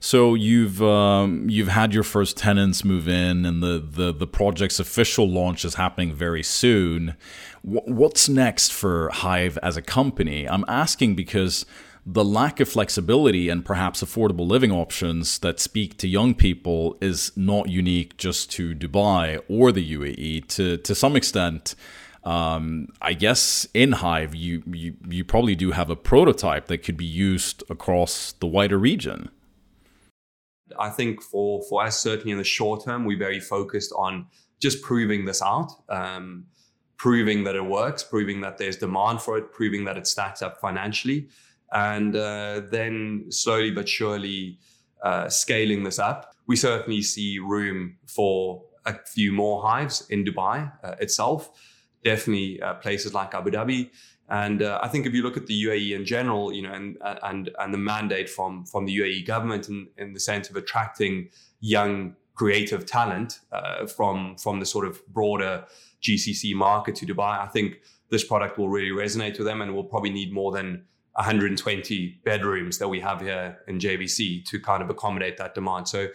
So 0.01 0.33
you've 0.33 0.81
um, 0.81 1.49
you've 1.49 1.67
had 1.67 1.93
your 1.93 2.03
first 2.03 2.37
tenants 2.37 2.85
move 2.85 3.09
in, 3.09 3.45
and 3.45 3.61
the, 3.61 3.85
the, 3.85 4.13
the 4.13 4.27
project's 4.27 4.79
official 4.79 5.27
launch 5.27 5.65
is 5.65 5.75
happening 5.75 6.13
very 6.13 6.43
soon. 6.43 7.15
W- 7.65 7.93
what's 7.93 8.29
next 8.29 8.71
for 8.71 9.09
Hive 9.09 9.57
as 9.61 9.75
a 9.75 9.81
company? 9.81 10.47
I'm 10.47 10.63
asking 10.69 11.15
because 11.15 11.65
the 12.11 12.25
lack 12.25 12.59
of 12.59 12.67
flexibility 12.67 13.49
and 13.49 13.63
perhaps 13.63 14.03
affordable 14.03 14.47
living 14.47 14.71
options 14.71 15.37
that 15.39 15.59
speak 15.59 15.95
to 15.97 16.07
young 16.07 16.33
people 16.33 16.97
is 17.01 17.31
not 17.35 17.69
unique 17.69 18.17
just 18.17 18.49
to 18.51 18.73
Dubai 18.73 19.39
or 19.47 19.71
the 19.71 19.93
UAE. 19.95 20.47
To 20.55 20.77
to 20.77 20.95
some 20.95 21.15
extent, 21.15 21.75
um, 22.23 22.87
I 22.99 23.13
guess 23.13 23.67
in 23.75 23.91
Hive, 23.93 24.33
you, 24.33 24.63
you 24.65 24.95
you 25.07 25.23
probably 25.23 25.55
do 25.55 25.71
have 25.71 25.91
a 25.91 25.95
prototype 25.95 26.65
that 26.67 26.79
could 26.79 26.97
be 26.97 27.05
used 27.05 27.63
across 27.69 28.31
the 28.33 28.47
wider 28.47 28.79
region. 28.79 29.29
I 30.79 30.89
think 30.89 31.21
for 31.21 31.61
for 31.69 31.83
us, 31.83 31.99
certainly 31.99 32.31
in 32.31 32.39
the 32.39 32.43
short 32.43 32.85
term, 32.85 33.05
we're 33.05 33.19
very 33.19 33.39
focused 33.39 33.93
on 33.95 34.27
just 34.59 34.81
proving 34.81 35.25
this 35.25 35.43
out, 35.43 35.71
um, 35.89 36.45
proving 36.97 37.43
that 37.43 37.55
it 37.55 37.65
works, 37.65 38.03
proving 38.03 38.41
that 38.41 38.57
there's 38.57 38.77
demand 38.77 39.21
for 39.21 39.37
it, 39.37 39.53
proving 39.53 39.85
that 39.85 39.95
it 39.95 40.07
stacks 40.07 40.41
up 40.41 40.59
financially, 40.59 41.29
and 41.71 42.15
uh, 42.15 42.61
then 42.71 43.25
slowly 43.29 43.71
but 43.71 43.87
surely 43.87 44.59
uh, 45.03 45.29
scaling 45.29 45.83
this 45.83 45.99
up. 45.99 46.33
We 46.47 46.55
certainly 46.55 47.01
see 47.01 47.39
room 47.39 47.97
for 48.07 48.63
a 48.85 48.95
few 49.05 49.31
more 49.31 49.61
hives 49.61 50.07
in 50.09 50.25
Dubai 50.25 50.71
uh, 50.83 50.95
itself 50.99 51.51
definitely 52.03 52.61
uh, 52.61 52.75
places 52.75 53.13
like 53.13 53.33
Abu 53.33 53.51
Dhabi. 53.51 53.89
And 54.29 54.61
uh, 54.61 54.79
I 54.81 54.87
think 54.87 55.05
if 55.05 55.13
you 55.13 55.23
look 55.23 55.37
at 55.37 55.47
the 55.47 55.63
UAE 55.65 55.95
in 55.95 56.05
general, 56.05 56.53
you 56.53 56.61
know, 56.61 56.71
and 56.71 56.97
and 57.23 57.49
and 57.59 57.73
the 57.73 57.79
mandate 57.79 58.29
from 58.29 58.65
from 58.65 58.85
the 58.85 58.95
UAE 58.99 59.25
government 59.25 59.69
in, 59.69 59.87
in 59.97 60.13
the 60.13 60.19
sense 60.19 60.49
of 60.49 60.55
attracting 60.55 61.29
young 61.61 62.15
creative 62.35 62.85
talent 62.85 63.39
uh, 63.51 63.87
from 63.87 64.37
from 64.37 64.59
the 64.59 64.65
sort 64.65 64.85
of 64.85 65.05
broader 65.07 65.65
GCC 66.03 66.53
market 66.53 66.95
to 66.95 67.07
Dubai, 67.07 67.39
I 67.39 67.47
think 67.47 67.81
this 68.09 68.23
product 68.23 68.57
will 68.57 68.69
really 68.69 68.91
resonate 68.91 69.37
with 69.39 69.47
them, 69.47 69.61
and 69.61 69.73
we'll 69.73 69.83
probably 69.83 70.11
need 70.11 70.31
more 70.31 70.51
than 70.51 70.85
120 71.19 72.21
bedrooms 72.23 72.77
that 72.77 72.87
we 72.87 73.01
have 73.01 73.19
here 73.19 73.59
in 73.67 73.77
JVC 73.77 74.45
to 74.45 74.57
kind 74.57 74.81
of 74.81 74.89
accommodate 74.89 75.35
that 75.35 75.53
demand. 75.53 75.85
So 75.89 76.07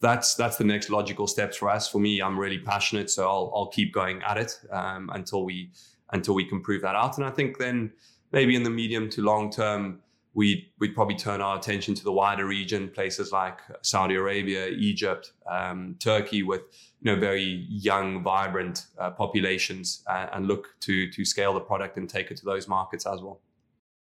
that's 0.00 0.34
that's 0.34 0.56
the 0.56 0.64
next 0.64 0.90
logical 0.90 1.28
steps 1.28 1.56
for 1.56 1.70
us. 1.70 1.88
For 1.88 2.00
me, 2.00 2.20
I'm 2.20 2.36
really 2.36 2.58
passionate, 2.58 3.08
so 3.08 3.28
I'll 3.28 3.52
I'll 3.54 3.68
keep 3.68 3.94
going 3.94 4.20
at 4.24 4.36
it 4.36 4.58
um, 4.72 5.10
until 5.14 5.44
we 5.44 5.70
until 6.12 6.34
we 6.34 6.44
can 6.44 6.60
prove 6.60 6.82
that 6.82 6.96
out. 6.96 7.18
And 7.18 7.26
I 7.26 7.30
think 7.30 7.58
then 7.58 7.92
maybe 8.32 8.56
in 8.56 8.64
the 8.64 8.70
medium 8.70 9.08
to 9.10 9.22
long 9.22 9.52
term, 9.52 10.00
we 10.34 10.72
we'd 10.80 10.92
probably 10.92 11.14
turn 11.14 11.40
our 11.40 11.56
attention 11.56 11.94
to 11.94 12.02
the 12.02 12.12
wider 12.12 12.44
region, 12.44 12.88
places 12.88 13.30
like 13.30 13.60
Saudi 13.82 14.16
Arabia, 14.16 14.66
Egypt, 14.70 15.34
um, 15.48 15.94
Turkey, 16.00 16.42
with 16.42 16.62
you 17.00 17.12
know 17.12 17.20
very 17.20 17.64
young, 17.68 18.24
vibrant 18.24 18.86
uh, 18.98 19.10
populations, 19.10 20.02
uh, 20.08 20.26
and 20.32 20.48
look 20.48 20.66
to 20.80 21.08
to 21.12 21.24
scale 21.24 21.54
the 21.54 21.60
product 21.60 21.96
and 21.96 22.10
take 22.10 22.32
it 22.32 22.36
to 22.38 22.44
those 22.44 22.66
markets 22.66 23.06
as 23.06 23.22
well. 23.22 23.40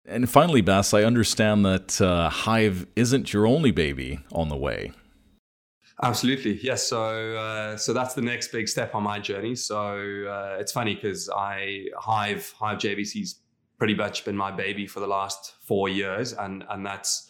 And 0.06 0.30
finally, 0.30 0.62
Bas, 0.62 0.94
I 0.94 1.04
understand 1.04 1.66
that 1.66 2.02
uh, 2.02 2.30
Hive 2.30 2.86
isn't 2.96 3.32
your 3.32 3.48
only 3.48 3.72
baby 3.72 4.20
on 4.32 4.50
the 4.50 4.58
way. 4.58 4.92
Absolutely, 6.02 6.60
yes. 6.62 6.86
So, 6.88 7.38
uh, 7.38 7.78
so 7.78 7.94
that's 7.94 8.14
the 8.14 8.22
next 8.22 8.52
big 8.52 8.68
step 8.68 8.96
on 8.96 9.04
my 9.04 9.20
journey. 9.20 9.56
So 9.56 10.26
uh, 10.28 10.58
it's 10.60 10.72
funny 10.72 10.96
because 10.96 11.30
I 11.30 11.86
Hive 11.98 12.54
Hive 12.58 12.80
JVC's 12.80 13.40
pretty 13.78 13.94
much 13.94 14.26
been 14.26 14.36
my 14.36 14.52
baby 14.52 14.88
for 14.88 15.00
the 15.00 15.08
last 15.08 15.54
four 15.62 15.88
years, 15.88 16.34
and 16.34 16.66
and 16.70 16.86
that's 16.86 17.30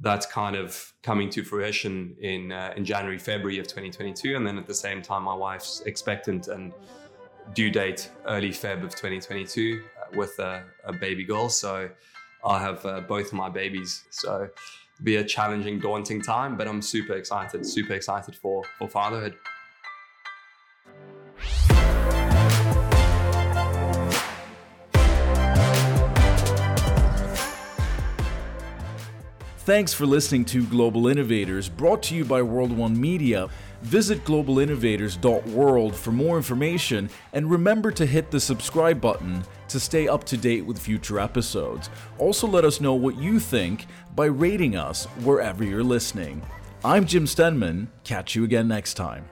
that's 0.00 0.26
kind 0.26 0.56
of 0.56 0.92
coming 1.02 1.28
to 1.30 1.42
fruition 1.42 2.16
in 2.20 2.52
uh, 2.52 2.72
in 2.76 2.84
January 2.84 3.18
February 3.18 3.58
of 3.58 3.66
2022, 3.66 4.36
and 4.36 4.46
then 4.46 4.58
at 4.58 4.66
the 4.66 4.74
same 4.74 5.02
time 5.02 5.24
my 5.24 5.34
wife's 5.34 5.82
expectant 5.82 6.48
and 6.48 6.72
due 7.52 7.70
date 7.70 8.10
early 8.26 8.50
Feb 8.50 8.82
of 8.82 8.90
2022 8.90 9.82
uh, 9.82 10.16
with 10.16 10.38
a, 10.38 10.64
a 10.84 10.92
baby 10.92 11.24
girl. 11.24 11.48
So 11.48 11.90
I'll 12.44 12.58
have 12.58 12.84
uh, 12.84 13.00
both 13.00 13.32
my 13.32 13.48
babies. 13.48 14.04
So 14.10 14.48
be 15.02 15.16
a 15.16 15.24
challenging, 15.24 15.80
daunting 15.80 16.20
time, 16.20 16.56
but 16.56 16.68
I'm 16.68 16.82
super 16.82 17.14
excited, 17.14 17.66
super 17.66 17.94
excited 17.94 18.36
for 18.36 18.62
for 18.78 18.88
fatherhood. 18.88 19.36
Thanks 29.64 29.94
for 29.94 30.04
listening 30.04 30.44
to 30.46 30.66
Global 30.66 31.06
Innovators, 31.06 31.70
brought 31.70 32.02
to 32.04 32.14
you 32.14 32.26
by 32.26 32.42
World 32.42 32.70
One 32.70 33.00
Media. 33.00 33.48
Visit 33.84 34.24
globalinnovators.world 34.24 35.94
for 35.94 36.10
more 36.10 36.38
information 36.38 37.10
and 37.34 37.50
remember 37.50 37.90
to 37.90 38.06
hit 38.06 38.30
the 38.30 38.40
subscribe 38.40 38.98
button 38.98 39.44
to 39.68 39.78
stay 39.78 40.08
up 40.08 40.24
to 40.24 40.38
date 40.38 40.64
with 40.64 40.78
future 40.78 41.20
episodes. 41.20 41.90
Also, 42.16 42.46
let 42.46 42.64
us 42.64 42.80
know 42.80 42.94
what 42.94 43.18
you 43.18 43.38
think 43.38 43.84
by 44.14 44.24
rating 44.24 44.74
us 44.74 45.04
wherever 45.22 45.62
you're 45.62 45.84
listening. 45.84 46.42
I'm 46.82 47.04
Jim 47.04 47.26
Stenman. 47.26 47.88
Catch 48.04 48.34
you 48.34 48.44
again 48.44 48.68
next 48.68 48.94
time. 48.94 49.26